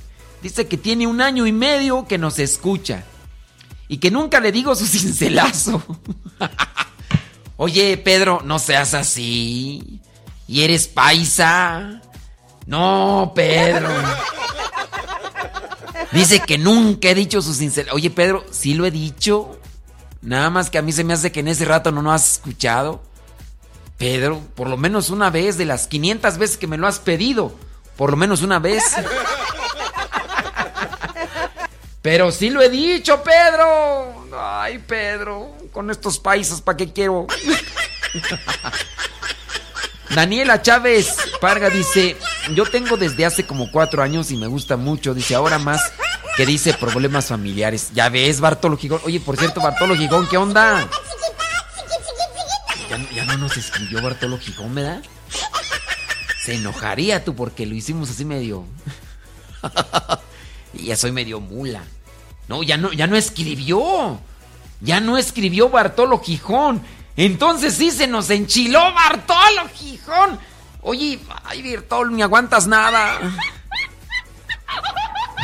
[0.42, 3.04] Dice que tiene un año y medio que nos escucha
[3.88, 5.84] y que nunca le digo su cincelazo.
[7.58, 10.00] Oye, Pedro, no seas así.
[10.48, 12.02] ¿Y eres paisa?
[12.66, 13.90] No, Pedro.
[16.12, 17.96] Dice que nunca he dicho su cincelazo.
[17.96, 19.60] Oye, Pedro, sí lo he dicho.
[20.24, 22.34] Nada más que a mí se me hace que en ese rato no lo has
[22.34, 23.04] escuchado.
[23.98, 27.54] Pedro, por lo menos una vez de las 500 veces que me lo has pedido.
[27.98, 28.84] Por lo menos una vez.
[32.02, 34.28] Pero sí lo he dicho, Pedro.
[34.38, 37.28] Ay, Pedro, con estos países, ¿para qué quiero?
[40.16, 42.16] Daniela Chávez Parga dice,
[42.54, 45.14] yo tengo desde hace como cuatro años y me gusta mucho.
[45.14, 45.82] Dice, ahora más
[46.36, 47.92] que dice problemas familiares.
[47.94, 49.02] Ya ves, Bartolo Gigón.
[49.06, 50.88] Oye, por cierto, Bartolo Gigón, ¿qué onda?
[53.14, 55.02] Ya, no nos escribió Bartolo Gigón, ¿verdad?
[56.44, 58.66] Se enojaría tú porque lo hicimos así medio...
[60.74, 61.84] Y ya soy medio mula.
[62.48, 64.20] No, ya no, ya no escribió.
[64.82, 66.82] Ya no escribió Bartolo Gijón.
[67.16, 70.40] Entonces sí se nos enchiló Bartolo Gijón.
[70.82, 73.20] Oye, ay, Bartolo, ni aguantas nada.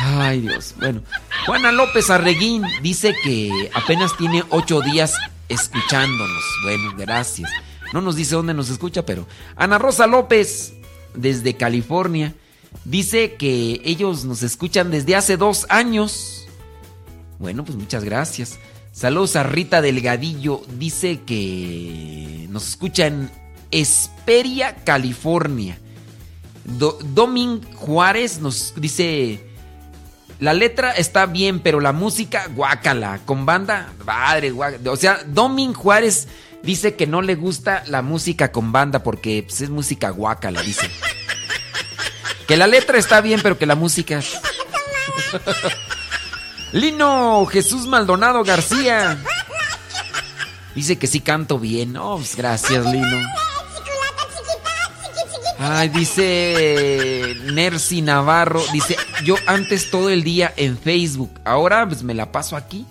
[0.02, 0.74] Ay, Dios.
[0.78, 1.02] Bueno,
[1.46, 5.14] Juana López Arreguín dice que apenas tiene ocho días
[5.48, 6.42] escuchándonos.
[6.64, 7.50] Bueno, gracias.
[7.92, 10.74] No nos dice dónde nos escucha, pero Ana Rosa López,
[11.14, 12.34] desde California,
[12.84, 16.46] Dice que ellos nos escuchan desde hace dos años.
[17.38, 18.58] Bueno, pues muchas gracias.
[18.92, 20.62] Saludos a Rita Delgadillo.
[20.78, 23.30] Dice que nos escucha en
[23.70, 25.78] Esperia, California.
[26.64, 29.46] Domin Juárez nos dice...
[30.40, 33.20] La letra está bien, pero la música, guácala.
[33.26, 34.90] Con banda, padre, guácala.
[34.90, 36.28] O sea, Domin Juárez
[36.62, 40.90] dice que no le gusta la música con banda porque pues, es música guácala, dice.
[42.46, 44.20] Que la letra está bien, pero que la música.
[46.72, 49.16] Lino Jesús Maldonado García.
[50.74, 51.96] Dice que sí canto bien.
[51.96, 53.18] Oh, pues gracias, Lino.
[55.62, 58.62] Ay, dice Nercy Navarro.
[58.72, 58.96] Dice,
[59.26, 61.38] yo antes todo el día en Facebook.
[61.44, 62.86] Ahora pues me la paso aquí,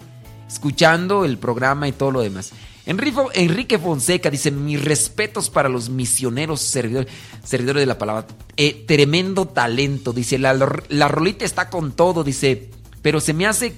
[0.47, 2.51] escuchando el programa y todo lo demás.
[2.85, 7.11] Enrique Fonseca dice, mis respetos para los misioneros servidores,
[7.49, 8.27] de la palabra.
[8.55, 10.53] Eh, tremendo talento, dice, la,
[10.89, 12.69] la rolita está con todo, dice,
[13.01, 13.73] pero se me hace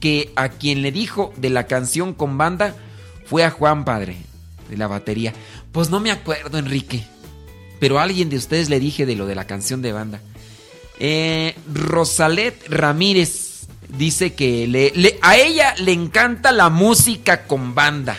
[0.00, 2.74] que a quien le dijo de la canción con banda
[3.26, 4.16] fue a Juan Padre,
[4.70, 5.34] de la batería.
[5.70, 7.06] Pues no me acuerdo, Enrique,
[7.80, 10.20] pero a alguien de ustedes le dije de lo de la canción de banda.
[10.98, 18.16] Eh, Rosalet Ramírez dice que le, a ella le encanta la música con banda.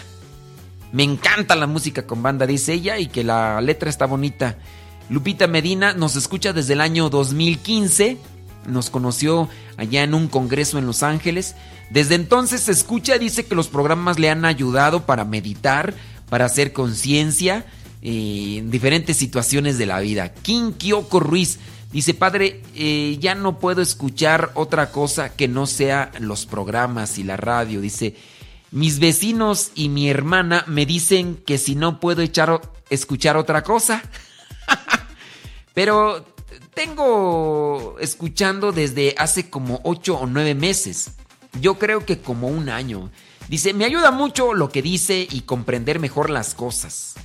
[0.91, 4.57] Me encanta la música con banda, dice ella, y que la letra está bonita.
[5.09, 8.17] Lupita Medina nos escucha desde el año 2015.
[8.67, 11.55] Nos conoció allá en un congreso en Los Ángeles.
[11.89, 15.93] Desde entonces se escucha, dice que los programas le han ayudado para meditar,
[16.29, 17.65] para hacer conciencia
[18.07, 20.31] eh, en diferentes situaciones de la vida.
[20.31, 21.57] King Kyoko Ruiz
[21.95, 27.23] Dice, padre, eh, ya no puedo escuchar otra cosa que no sea los programas y
[27.23, 27.79] la radio.
[27.79, 28.17] Dice,
[28.71, 34.03] mis vecinos y mi hermana me dicen que si no puedo echar, escuchar otra cosa.
[35.73, 36.25] Pero
[36.73, 41.11] tengo escuchando desde hace como ocho o nueve meses.
[41.61, 43.09] Yo creo que como un año.
[43.47, 47.15] Dice, me ayuda mucho lo que dice y comprender mejor las cosas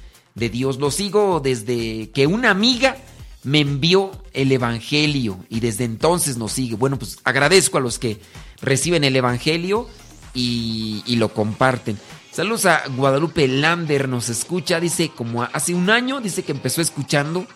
[0.40, 0.78] de Dios.
[0.78, 2.96] Lo sigo desde que una amiga
[3.44, 6.74] me envió el Evangelio y desde entonces nos sigue.
[6.74, 8.20] Bueno, pues agradezco a los que
[8.60, 9.86] reciben el Evangelio
[10.34, 11.98] y, lo comparten.
[12.32, 17.46] Saludos a Guadalupe Lander, nos escucha, dice como hace un año, dice que empezó escuchando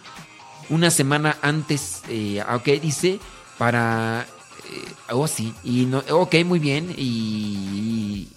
[0.68, 3.20] una semana antes, eh, ok, dice,
[3.56, 4.26] para...
[4.70, 8.28] Eh, oh, sí, y no, ok, muy bien, y...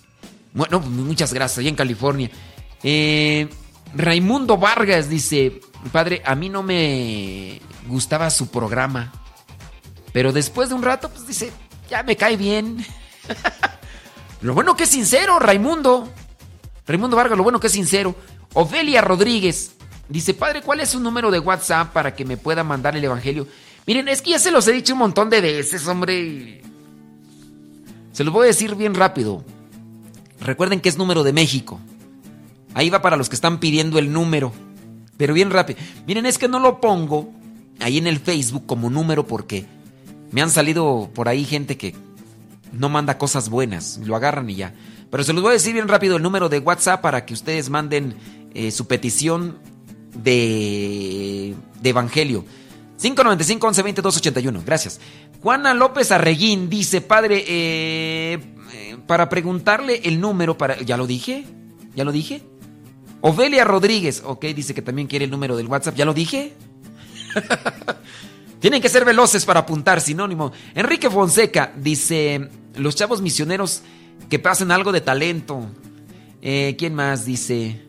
[0.53, 2.29] Bueno, muchas gracias, allá en California.
[2.83, 3.47] Eh,
[3.95, 5.61] Raimundo Vargas dice,
[5.91, 9.11] padre, a mí no me gustaba su programa.
[10.13, 11.51] Pero después de un rato, pues dice,
[11.89, 12.85] ya me cae bien.
[14.41, 16.11] lo bueno que es sincero, Raimundo.
[16.85, 18.15] Raimundo Vargas, lo bueno que es sincero.
[18.53, 19.75] Ofelia Rodríguez
[20.09, 23.47] dice, padre, ¿cuál es su número de WhatsApp para que me pueda mandar el Evangelio?
[23.85, 26.61] Miren, es que ya se los he dicho un montón de veces, hombre.
[28.11, 29.43] Se los voy a decir bien rápido.
[30.39, 31.79] Recuerden que es número de México.
[32.77, 34.53] Ahí va para los que están pidiendo el número.
[35.17, 35.79] Pero bien rápido.
[36.05, 37.33] Miren, es que no lo pongo
[37.79, 39.65] ahí en el Facebook como número porque
[40.31, 41.95] me han salido por ahí gente que
[42.71, 43.99] no manda cosas buenas.
[44.05, 44.75] Lo agarran y ya.
[45.09, 47.71] Pero se los voy a decir bien rápido el número de WhatsApp para que ustedes
[47.71, 48.13] manden
[48.53, 49.57] eh, su petición
[50.13, 52.45] de, de Evangelio.
[53.01, 54.63] 595 11 20 281.
[54.63, 55.01] Gracias.
[55.41, 58.39] Juana López Arreguín dice, padre, eh,
[58.71, 60.79] eh, para preguntarle el número para...
[60.81, 61.43] ¿Ya lo dije?
[61.95, 62.43] ¿Ya lo dije?
[63.27, 65.95] Ofelia Rodríguez, ok, dice que también quiere el número del WhatsApp.
[65.95, 66.53] ¿Ya lo dije?
[68.61, 70.53] Tienen que ser veloces para apuntar, sinónimo.
[70.73, 73.81] Enrique Fonseca dice, los chavos misioneros
[74.29, 75.67] que pasen algo de talento.
[76.41, 77.81] Eh, ¿Quién más dice?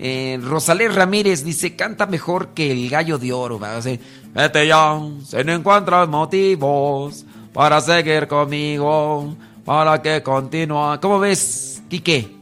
[0.00, 3.60] Eh, Rosalés Ramírez dice, canta mejor que el gallo de oro.
[3.60, 4.00] Va a decir,
[4.34, 10.98] vete ya, si no encuentras motivos para seguir conmigo, para que continúe.
[11.00, 12.41] ¿Cómo ves, Quique?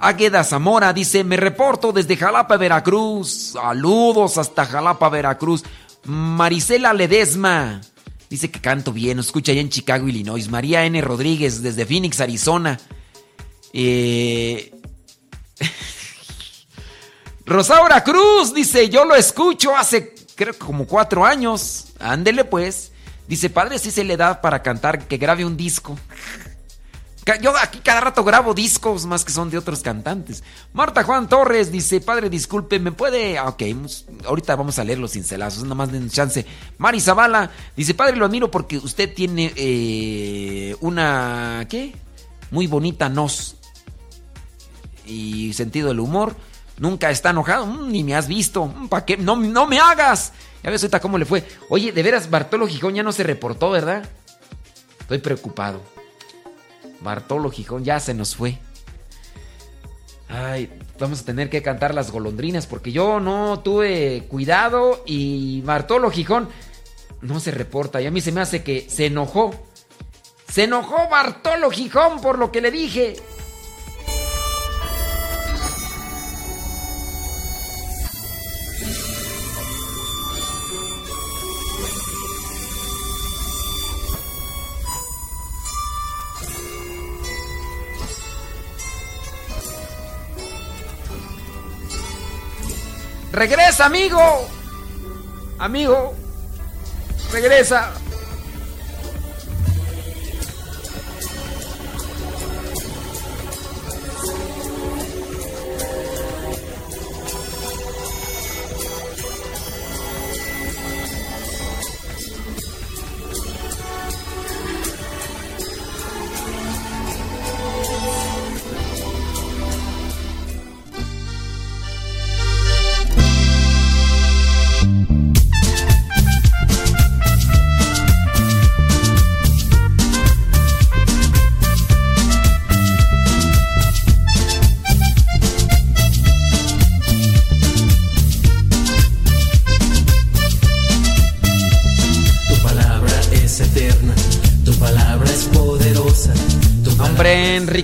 [0.00, 3.52] Águeda Zamora dice, me reporto desde Jalapa, Veracruz.
[3.52, 5.64] Saludos hasta Jalapa, Veracruz.
[6.04, 7.80] Marisela Ledesma.
[8.30, 10.48] Dice que canto bien, escucha allá en Chicago, Illinois.
[10.48, 11.00] María N.
[11.00, 12.78] Rodríguez desde Phoenix, Arizona.
[13.72, 14.72] Eh...
[17.46, 21.88] Rosaura Cruz dice, yo lo escucho hace creo como cuatro años.
[21.98, 22.92] Ándele pues.
[23.26, 25.98] Dice, padre, si se le da para cantar, que grabe un disco.
[27.36, 30.42] Yo aquí cada rato grabo discos más que son de otros cantantes.
[30.72, 33.38] Marta Juan Torres dice, padre, disculpe, ¿me puede...?
[33.38, 33.62] Ah, ok,
[34.24, 36.46] ahorita vamos a leer los cincelazos, nada más den chance.
[36.78, 41.66] Mari Zavala dice, padre, lo admiro porque usted tiene eh, una...
[41.68, 41.94] ¿Qué?
[42.50, 43.56] Muy bonita nos.
[45.04, 46.34] Y sentido del humor.
[46.78, 48.66] Nunca está enojado, mm, ni me has visto.
[48.66, 49.16] Mm, ¿Para qué?
[49.16, 50.32] No, no me hagas.
[50.62, 51.46] Ya ves ahorita cómo le fue.
[51.68, 54.08] Oye, de veras, Bartolo Gijón ya no se reportó, ¿verdad?
[55.00, 55.97] Estoy preocupado.
[57.00, 58.58] Bartolo Gijón ya se nos fue.
[60.28, 66.10] Ay, vamos a tener que cantar las golondrinas porque yo no tuve cuidado y Bartolo
[66.10, 66.48] Gijón
[67.22, 69.54] no se reporta y a mí se me hace que se enojó.
[70.48, 73.16] Se enojó Bartolo Gijón por lo que le dije.
[93.38, 94.20] Regresa, amigo.
[95.60, 96.12] Amigo.
[97.32, 97.92] Regresa.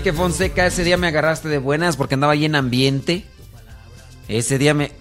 [0.05, 3.25] Enrique Fonseca, ese día me agarraste de buenas porque andaba ahí en ambiente.
[4.29, 4.93] Ese día me...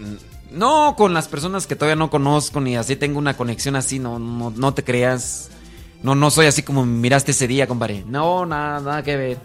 [0.49, 4.18] No, con las personas que todavía no conozco ni así tengo una conexión así, no,
[4.18, 5.49] no, te creas.
[6.04, 8.06] No, no soy así como miraste ese día, compadre.
[8.08, 9.38] No, nada, nada que ver.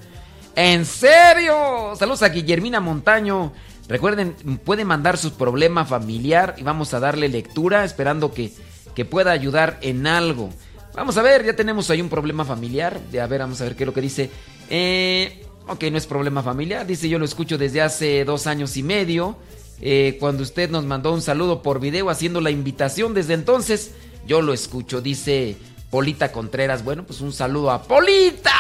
[0.54, 1.92] ¿En serio?
[1.98, 3.52] Saludos a Guillermina Montaño.
[3.88, 8.52] Recuerden, puede mandar su problema familiar y vamos a darle lectura esperando que,
[8.94, 10.50] que pueda ayudar en algo.
[10.94, 13.00] Vamos a ver, ya tenemos ahí un problema familiar.
[13.20, 14.30] A ver, vamos a ver qué es lo que dice.
[14.70, 16.86] Eh, ok, no es problema familiar.
[16.86, 19.36] Dice, yo lo escucho desde hace dos años y medio.
[19.80, 23.14] Eh, cuando usted nos mandó un saludo por video haciendo la invitación.
[23.14, 23.92] Desde entonces,
[24.26, 25.00] yo lo escucho.
[25.00, 25.56] Dice
[25.90, 26.84] Polita Contreras.
[26.84, 28.52] Bueno, pues un saludo a Polita.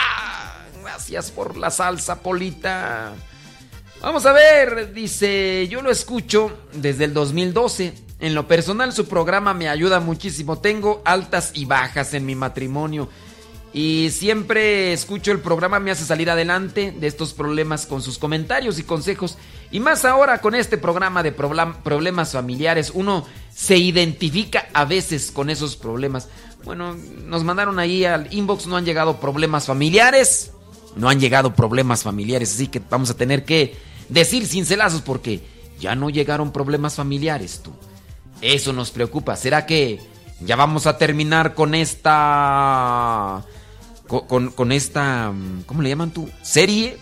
[0.82, 3.14] Gracias por la salsa, Polita.
[4.00, 7.92] Vamos a ver, dice, yo lo escucho desde el 2012.
[8.20, 10.58] En lo personal, su programa me ayuda muchísimo.
[10.58, 13.08] Tengo altas y bajas en mi matrimonio.
[13.72, 18.78] Y siempre escucho el programa, me hace salir adelante de estos problemas con sus comentarios
[18.78, 19.36] y consejos.
[19.70, 25.50] Y más ahora con este programa de problemas familiares, uno se identifica a veces con
[25.50, 26.28] esos problemas.
[26.64, 26.96] Bueno,
[27.26, 30.52] nos mandaron ahí al inbox, no han llegado problemas familiares.
[30.96, 33.76] No han llegado problemas familiares, así que vamos a tener que
[34.08, 35.40] decir cincelazos porque
[35.78, 37.72] ya no llegaron problemas familiares, tú.
[38.40, 39.36] Eso nos preocupa.
[39.36, 40.00] ¿Será que
[40.40, 43.44] ya vamos a terminar con esta...
[44.08, 45.32] Con, esta...
[45.66, 46.28] ¿Cómo le llaman tú?
[46.42, 46.96] Serie.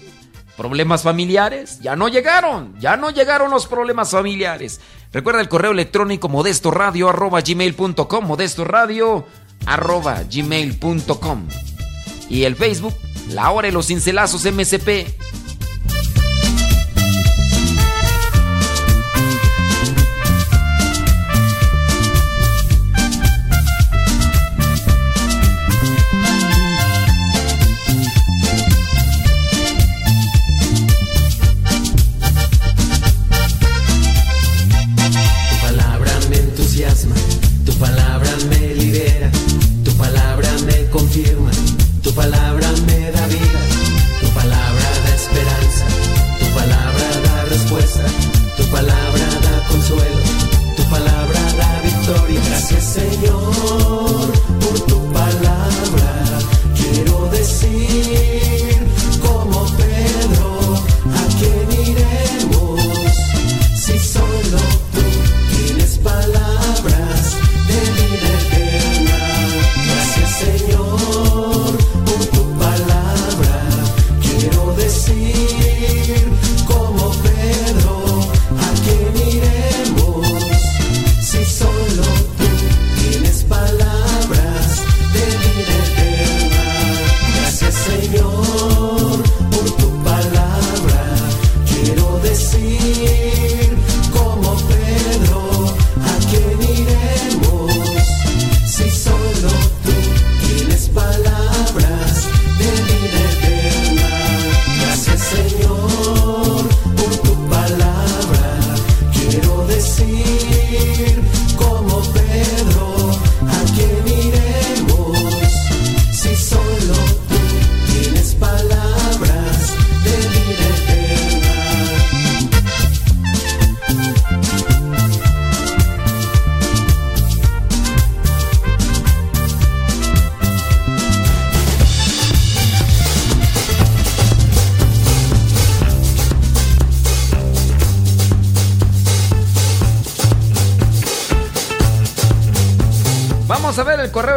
[0.57, 1.81] Problemas familiares.
[1.81, 2.75] Ya no llegaron.
[2.81, 4.81] Ya no llegaron los problemas familiares.
[5.13, 8.27] Recuerda el correo electrónico modestoradio arroba gmail.com.
[8.27, 9.25] Modesto radio
[9.67, 11.49] arroba gmail.com.
[12.29, 12.95] Y el Facebook,
[13.31, 15.07] La Hora de los Cincelazos MCP.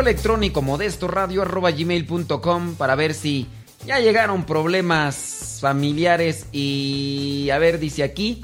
[0.09, 3.45] Electrónico modesto radio arroba gmail.com para ver si
[3.85, 8.43] ya llegaron problemas familiares y a ver, dice aquí,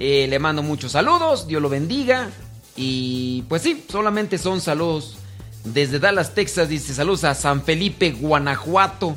[0.00, 2.30] eh, le mando muchos saludos, Dios lo bendiga
[2.74, 5.18] y pues sí, solamente son saludos.
[5.62, 9.14] Desde Dallas, Texas, dice saludos a San Felipe, Guanajuato.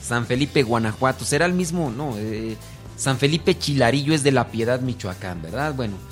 [0.00, 2.56] San Felipe, Guanajuato, será el mismo, no, eh,
[2.96, 5.74] San Felipe Chilarillo es de La Piedad, Michoacán, ¿verdad?
[5.74, 6.11] Bueno.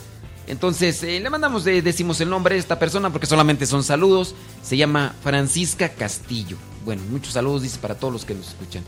[0.51, 4.34] Entonces, eh, le mandamos, decimos el nombre de esta persona porque solamente son saludos.
[4.62, 6.57] Se llama Francisca Castillo.
[6.84, 8.82] Bueno, muchos saludos, dice, para todos los que nos escuchan.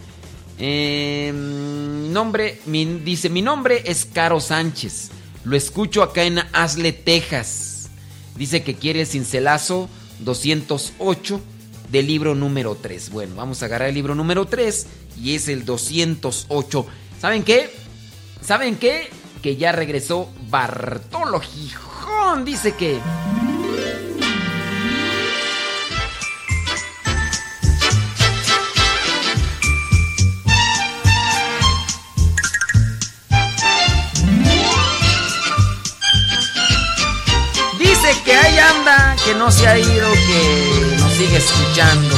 [0.58, 2.60] Em, nombre,
[3.04, 5.10] dice, mi nombre es Caro Sánchez.
[5.44, 7.90] Lo escucho acá en Asle, Texas.
[8.36, 9.88] Dice que quiere el cincelazo
[10.20, 11.40] 208
[11.90, 13.10] del libro número 3.
[13.10, 14.86] Bueno, vamos a agarrar el libro número 3
[15.22, 16.86] y es el 208.
[17.20, 17.70] ¿Saben qué?
[18.40, 19.10] ¿Saben qué?
[19.42, 22.44] Que ya regresó Bartolo Gijón.
[22.44, 23.00] Dice que...
[38.24, 42.14] que ahí anda, que no se ha ido, que nos sigue escuchando.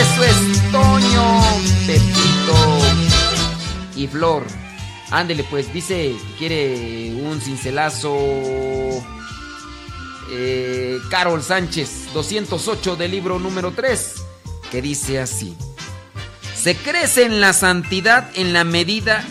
[0.00, 1.40] Eso es Toño,
[1.86, 2.56] Pepito
[3.94, 4.65] y Flor.
[5.10, 8.16] Ándele pues, dice que quiere un cincelazo.
[10.30, 14.14] Eh, Carol Sánchez, 208 del libro número 3,
[14.70, 15.56] que dice así.
[16.56, 19.24] Se crece en la santidad en la medida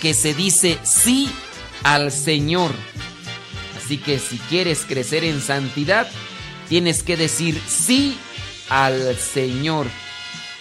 [0.00, 1.30] que se dice sí
[1.82, 2.70] al Señor.
[3.76, 6.08] Así que si quieres crecer en santidad,
[6.70, 8.16] tienes que decir sí
[8.70, 9.86] al Señor.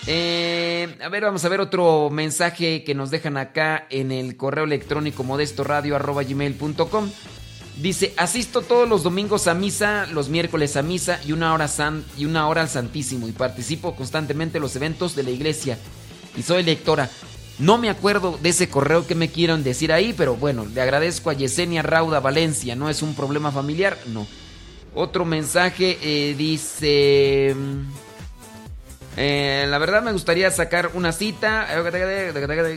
[0.05, 4.65] Eh, a ver, vamos a ver otro mensaje que nos dejan acá en el correo
[4.65, 7.09] electrónico modestoradio.gmail.com.
[7.81, 12.05] Dice, asisto todos los domingos a misa, los miércoles a misa y una, hora san,
[12.17, 15.77] y una hora al Santísimo y participo constantemente en los eventos de la iglesia
[16.37, 17.09] y soy lectora.
[17.59, 21.29] No me acuerdo de ese correo que me quieran decir ahí, pero bueno, le agradezco
[21.29, 22.75] a Yesenia Rauda Valencia.
[22.75, 23.97] ¿No es un problema familiar?
[24.07, 24.27] No.
[24.93, 27.55] Otro mensaje eh, dice...
[29.15, 31.67] Eh, la verdad me gustaría sacar una cita.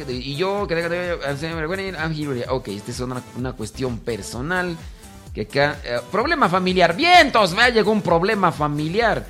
[0.09, 0.63] Y yo...
[0.63, 0.73] Ok,
[2.69, 4.77] esta es una, una cuestión personal.
[5.33, 6.97] Que acá, eh, problema familiar.
[6.97, 9.25] Vientos, me llegó un problema familiar.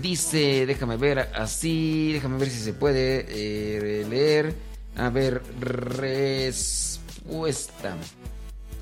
[0.00, 4.52] Dice, déjame ver así, déjame ver si se puede eh, leer.
[4.96, 7.94] A ver, respuesta.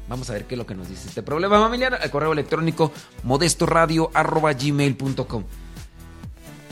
[0.09, 1.99] Vamos a ver qué es lo que nos dice este problema familiar.
[2.01, 2.93] Al correo electrónico
[3.23, 5.45] modestoradio.gmail.com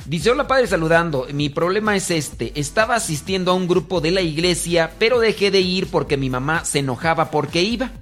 [0.04, 4.20] Dice, hola padre saludando, mi problema es este, estaba asistiendo a un grupo de la
[4.20, 7.92] iglesia, pero dejé de ir porque mi mamá se enojaba porque iba.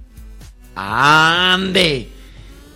[0.73, 2.09] ¡Ande!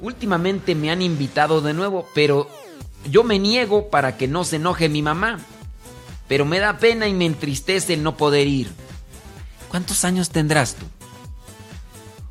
[0.02, 2.48] Últimamente me han invitado de nuevo, pero
[3.10, 5.40] yo me niego para que no se enoje mi mamá.
[6.28, 8.68] Pero me da pena y me entristece no poder ir.
[9.70, 10.86] ¿Cuántos años tendrás tú?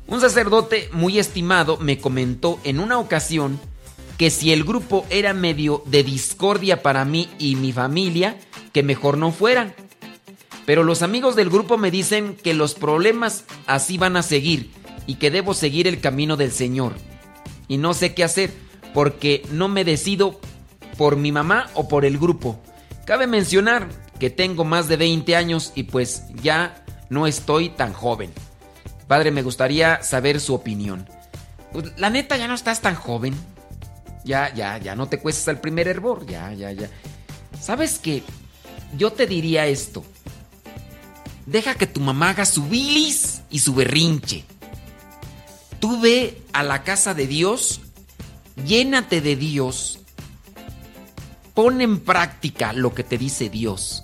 [0.07, 3.59] Un sacerdote muy estimado me comentó en una ocasión
[4.17, 8.37] que si el grupo era medio de discordia para mí y mi familia,
[8.71, 9.73] que mejor no fueran.
[10.65, 14.71] Pero los amigos del grupo me dicen que los problemas así van a seguir
[15.05, 16.93] y que debo seguir el camino del Señor.
[17.67, 18.51] Y no sé qué hacer
[18.93, 20.39] porque no me decido
[20.97, 22.59] por mi mamá o por el grupo.
[23.05, 23.87] Cabe mencionar
[24.19, 28.31] que tengo más de 20 años y pues ya no estoy tan joven.
[29.07, 31.07] Padre, me gustaría saber su opinión.
[31.71, 33.35] Pues, la neta, ya no estás tan joven.
[34.25, 36.25] Ya, ya, ya no te cuestas el primer hervor.
[36.25, 36.89] Ya, ya, ya.
[37.61, 38.23] ¿Sabes qué?
[38.97, 40.03] Yo te diría esto.
[41.45, 44.43] Deja que tu mamá haga su bilis y su berrinche.
[45.79, 47.81] Tú ve a la casa de Dios,
[48.65, 49.99] llénate de Dios,
[51.53, 54.03] pon en práctica lo que te dice Dios.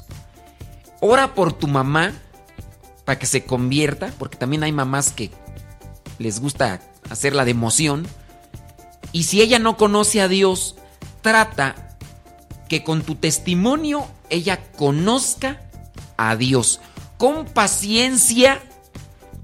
[0.99, 2.13] Ora por tu mamá
[3.05, 5.32] para que se convierta, porque también hay mamás que
[6.19, 8.07] les gusta hacer la de emoción.
[9.12, 10.76] Y si ella no conoce a Dios,
[11.22, 11.97] trata
[12.70, 15.62] que con tu testimonio ella conozca
[16.18, 16.80] a Dios.
[17.18, 18.62] Con paciencia,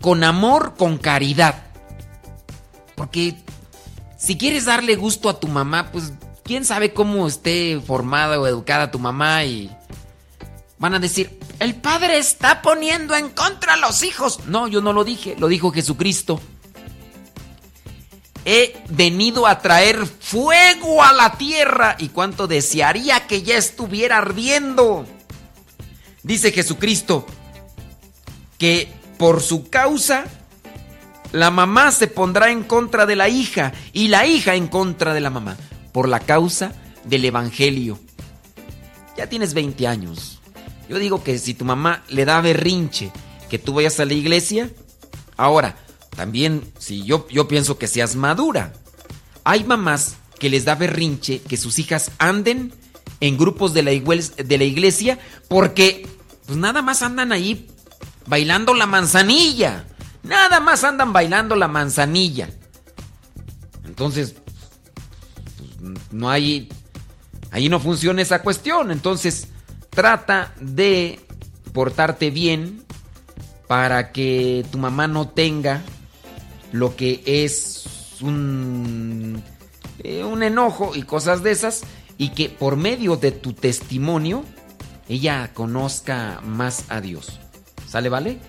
[0.02, 1.64] con amor, con caridad.
[2.96, 3.36] Porque
[4.18, 6.14] si quieres darle gusto a tu mamá, pues
[6.44, 9.70] quién sabe cómo esté formada o educada tu mamá y
[10.80, 14.40] van a decir, el padre está poniendo en contra a los hijos.
[14.48, 16.40] No, yo no lo dije, lo dijo Jesucristo.
[18.50, 25.06] He venido a traer fuego a la tierra y cuánto desearía que ya estuviera ardiendo.
[26.24, 27.26] Dice Jesucristo
[28.58, 28.88] que
[29.18, 30.28] por su causa
[31.34, 35.20] la mamá se pondrá en contra de la hija y la hija en contra de
[35.20, 35.58] la mamá
[35.92, 36.72] por la causa
[37.04, 38.00] del Evangelio.
[39.18, 40.40] Ya tienes 20 años.
[40.88, 43.12] Yo digo que si tu mamá le da berrinche
[43.50, 44.70] que tú vayas a la iglesia,
[45.36, 45.76] ahora,
[46.18, 48.74] también si yo, yo pienso que seas madura.
[49.44, 52.74] Hay mamás que les da berrinche que sus hijas anden
[53.20, 56.08] en grupos de la, de la iglesia porque
[56.48, 57.70] pues nada más andan ahí
[58.26, 59.86] bailando la manzanilla.
[60.24, 62.50] Nada más andan bailando la manzanilla.
[63.86, 64.34] Entonces,
[65.80, 66.68] pues, no hay...
[67.52, 68.90] Ahí no funciona esa cuestión.
[68.90, 69.50] Entonces,
[69.92, 71.20] trata de
[71.74, 72.84] portarte bien
[73.68, 75.84] para que tu mamá no tenga
[76.72, 77.86] lo que es
[78.22, 79.42] un,
[80.04, 81.84] eh, un enojo y cosas de esas.
[82.18, 84.44] Y que por medio de tu testimonio
[85.08, 87.40] ella conozca más a Dios.
[87.88, 88.40] ¿Sale, vale?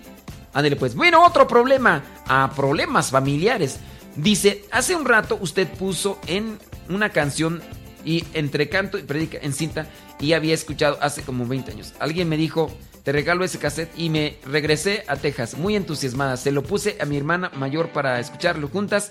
[0.53, 0.95] Ándale pues.
[0.95, 2.03] Bueno, otro problema.
[2.27, 3.79] A problemas familiares.
[4.17, 6.59] Dice, hace un rato usted puso en
[6.89, 7.63] una canción
[8.05, 9.87] y entre canto y predica en cinta
[10.19, 11.95] y había escuchado hace como 20 años.
[12.01, 12.73] Alguien me dijo,
[13.09, 16.37] te regalo ese cassette y me regresé a Texas muy entusiasmada.
[16.37, 19.09] Se lo puse a mi hermana mayor para escucharlo juntas,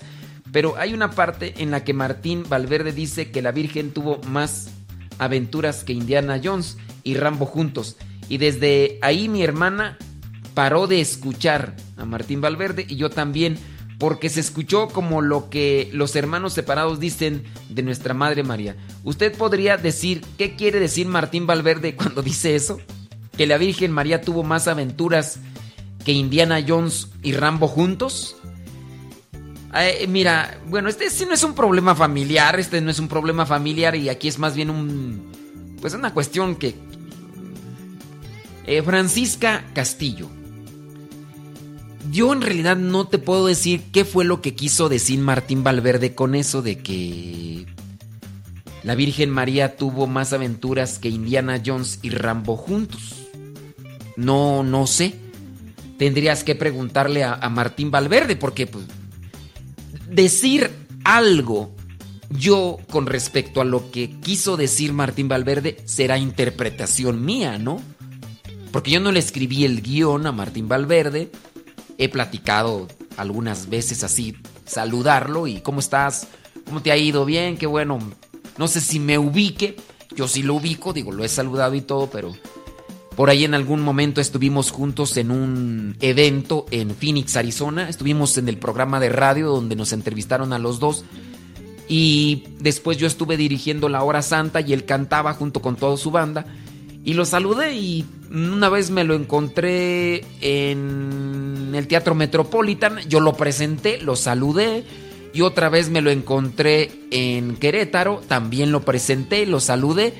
[0.52, 4.70] pero hay una parte en la que Martín Valverde dice que la Virgen tuvo más
[5.18, 7.96] aventuras que Indiana Jones y Rambo juntos.
[8.28, 9.98] Y desde ahí mi hermana
[10.54, 13.58] paró de escuchar a Martín Valverde y yo también,
[13.98, 18.76] porque se escuchó como lo que los hermanos separados dicen de nuestra Madre María.
[19.02, 22.78] ¿Usted podría decir qué quiere decir Martín Valverde cuando dice eso?
[23.38, 25.40] ¿Que la Virgen María tuvo más aventuras
[26.04, 28.36] que Indiana Jones y Rambo juntos?
[29.74, 33.46] Eh, mira, bueno, este sí no es un problema familiar, este no es un problema
[33.46, 35.32] familiar y aquí es más bien un...
[35.80, 36.74] Pues una cuestión que...
[38.66, 40.28] Eh, Francisca Castillo
[42.10, 46.14] yo en realidad no te puedo decir qué fue lo que quiso decir Martín Valverde
[46.14, 47.66] con eso de que
[48.82, 53.27] la Virgen María tuvo más aventuras que Indiana Jones y Rambo juntos.
[54.18, 55.14] No, no sé.
[55.96, 58.84] Tendrías que preguntarle a, Martín Valverde porque pues,
[60.10, 60.70] decir
[61.04, 61.74] algo
[62.30, 67.80] yo con respecto a lo que quiso decir Martín Valverde será interpretación mía, ¿no?
[68.72, 71.30] Porque yo no le escribí el guion a Martín Valverde,
[71.96, 76.26] he platicado algunas veces así, saludarlo y ¿cómo estás?
[76.66, 77.24] ¿Cómo te ha ido?
[77.24, 77.98] Bien, qué bueno.
[78.58, 79.76] No sé si me ubique,
[80.14, 82.34] yo sí lo ubico, digo, lo he saludado y todo, pero
[83.18, 88.48] por ahí en algún momento estuvimos juntos en un evento en Phoenix, Arizona, estuvimos en
[88.48, 91.04] el programa de radio donde nos entrevistaron a los dos
[91.88, 96.12] y después yo estuve dirigiendo la hora santa y él cantaba junto con toda su
[96.12, 96.46] banda.
[97.02, 103.00] Y lo saludé y una vez me lo encontré en el Teatro Metropolitan.
[103.08, 104.84] Yo lo presenté, lo saludé.
[105.34, 108.20] Y otra vez me lo encontré en Querétaro.
[108.28, 110.14] También lo presenté, lo saludé.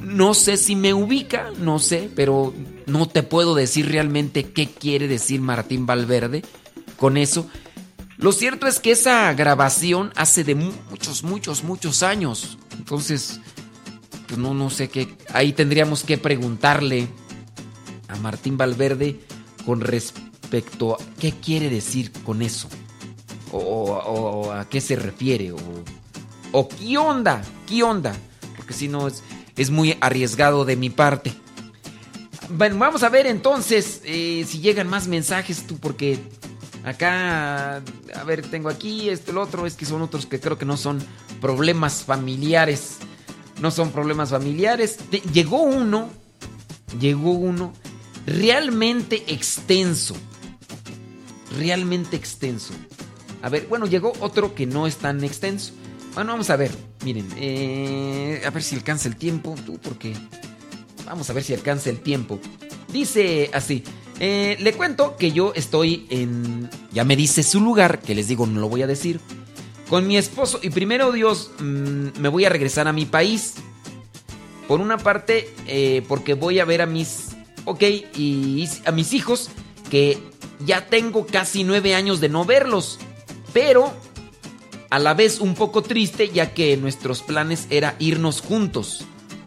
[0.00, 2.54] No sé si me ubica, no sé, pero
[2.86, 6.42] no te puedo decir realmente qué quiere decir Martín Valverde
[6.96, 7.46] con eso.
[8.16, 12.58] Lo cierto es que esa grabación hace de muchos, muchos, muchos años.
[12.76, 13.40] Entonces,
[14.26, 15.16] pues no, no sé qué.
[15.32, 17.08] Ahí tendríamos que preguntarle
[18.08, 19.20] a Martín Valverde
[19.64, 22.68] con respecto a qué quiere decir con eso.
[23.52, 25.52] O, a qué se refiere.
[25.52, 25.58] O,
[26.52, 28.14] o qué onda, qué onda.
[28.56, 29.22] Porque si no es,
[29.60, 31.32] es muy arriesgado de mi parte.
[32.48, 36.18] Bueno, vamos a ver entonces eh, si llegan más mensajes tú, porque
[36.84, 40.64] Acá, a ver, tengo aquí, esto, el otro, es que son otros que creo que
[40.64, 40.98] no son
[41.40, 42.96] problemas familiares.
[43.60, 44.98] No son problemas familiares.
[45.32, 46.08] Llegó uno,
[46.98, 47.74] llegó uno
[48.26, 50.16] realmente extenso.
[51.58, 52.72] Realmente extenso.
[53.42, 55.74] A ver, bueno, llegó otro que no es tan extenso.
[56.14, 56.70] Bueno, vamos a ver.
[57.04, 59.54] Miren, eh, a ver si alcanza el tiempo.
[59.64, 60.14] Tú, porque.
[61.06, 62.38] Vamos a ver si alcanza el tiempo.
[62.92, 63.84] Dice así.
[64.18, 66.68] Eh, le cuento que yo estoy en.
[66.92, 69.20] Ya me dice su lugar, que les digo, no lo voy a decir.
[69.88, 70.60] Con mi esposo.
[70.62, 73.54] Y primero, Dios, mm, me voy a regresar a mi país.
[74.68, 77.30] Por una parte, eh, porque voy a ver a mis.
[77.64, 77.82] Ok,
[78.14, 79.50] y a mis hijos,
[79.90, 80.18] que
[80.64, 82.98] ya tengo casi nueve años de no verlos.
[83.52, 83.92] Pero
[84.90, 89.04] a la vez un poco triste, ya que nuestros planes era irnos juntos.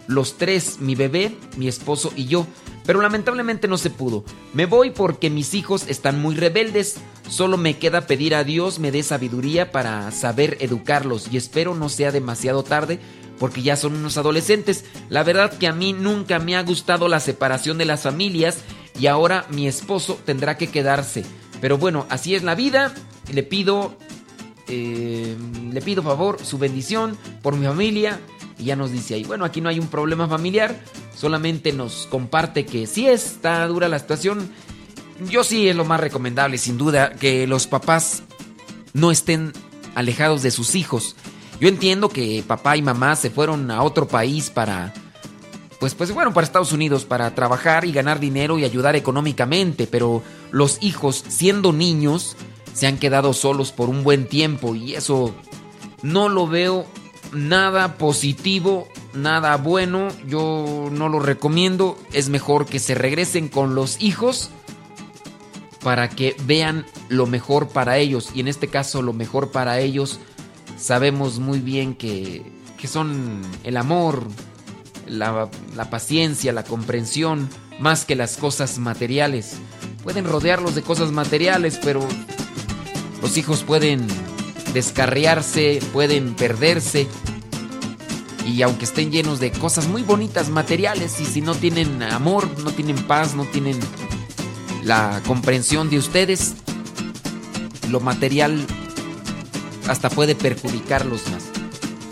[0.08, 2.48] Los tres, mi bebé, mi esposo y yo.
[2.86, 4.26] Pero lamentablemente no se pudo.
[4.54, 6.98] Me voy porque mis hijos están muy rebeldes.
[7.30, 11.88] Solo me queda pedir a Dios me dé sabiduría para saber educarlos y espero no
[11.88, 13.00] sea demasiado tarde
[13.40, 14.86] porque ya son unos adolescentes.
[15.10, 18.60] La verdad que a mí nunca me ha gustado la separación de las familias
[19.00, 21.24] y ahora mi esposo tendrá que quedarse.
[21.62, 22.94] Pero bueno, así es la vida.
[23.32, 23.98] Le pido,
[24.68, 25.36] eh,
[25.72, 28.20] le pido favor, su bendición por mi familia
[28.58, 30.80] y ya nos dice ahí, bueno, aquí no hay un problema familiar,
[31.16, 34.50] solamente nos comparte que sí está dura la situación.
[35.30, 38.24] Yo sí es lo más recomendable, sin duda, que los papás
[38.94, 39.54] no estén
[39.96, 41.16] alejados de sus hijos.
[41.60, 44.94] Yo entiendo que papá y mamá se fueron a otro país para
[45.80, 50.24] pues pues bueno, para Estados Unidos para trabajar y ganar dinero y ayudar económicamente, pero
[50.52, 52.38] los hijos siendo niños
[52.74, 55.34] se han quedado solos por un buen tiempo y eso
[56.02, 56.86] no lo veo
[57.34, 64.02] nada positivo, nada bueno, yo no lo recomiendo, es mejor que se regresen con los
[64.02, 64.50] hijos
[65.84, 70.20] para que vean lo mejor para ellos y en este caso lo mejor para ellos
[70.78, 72.44] sabemos muy bien que,
[72.78, 74.24] que son el amor,
[75.08, 77.50] la, la paciencia, la comprensión,
[77.80, 79.56] más que las cosas materiales.
[80.04, 82.06] Pueden rodearlos de cosas materiales, pero
[83.24, 84.06] los hijos pueden
[84.74, 87.08] descarriarse, pueden perderse.
[88.46, 92.72] Y aunque estén llenos de cosas muy bonitas, materiales, y si no tienen amor, no
[92.72, 93.80] tienen paz, no tienen
[94.84, 96.56] la comprensión de ustedes,
[97.90, 98.68] lo material
[99.88, 101.44] hasta puede perjudicarlos más.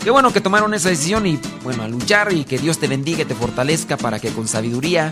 [0.02, 3.22] Qué bueno que tomaron esa decisión y bueno, a luchar y que Dios te bendiga
[3.22, 5.10] y te fortalezca para que con sabiduría,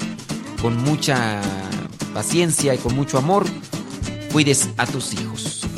[0.62, 1.42] con mucha
[2.14, 3.44] paciencia y con mucho amor,
[4.32, 5.69] cuides a tus hijos.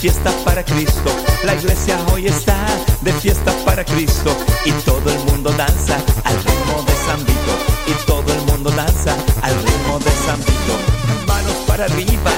[0.00, 1.14] Fiesta para Cristo.
[1.44, 2.56] La iglesia hoy está
[3.02, 4.34] de fiesta para Cristo
[4.64, 7.54] y todo el mundo danza al ritmo de San Vito
[7.86, 11.26] y todo el mundo danza al ritmo de San Vito.
[11.26, 12.32] Manos para arriba,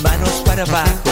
[0.00, 1.10] manos para abajo,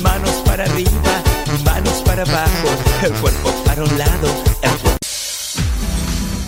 [0.00, 1.22] manos para arriba,
[1.64, 2.68] manos para abajo,
[3.02, 4.28] el cuerpo para un lado,
[4.62, 4.98] el cuerpo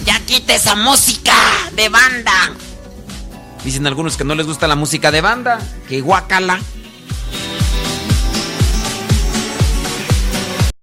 [0.05, 1.35] ya quite esa música
[1.75, 2.53] de banda.
[3.65, 5.59] Dicen algunos que no les gusta la música de banda,
[5.89, 6.61] que guacala.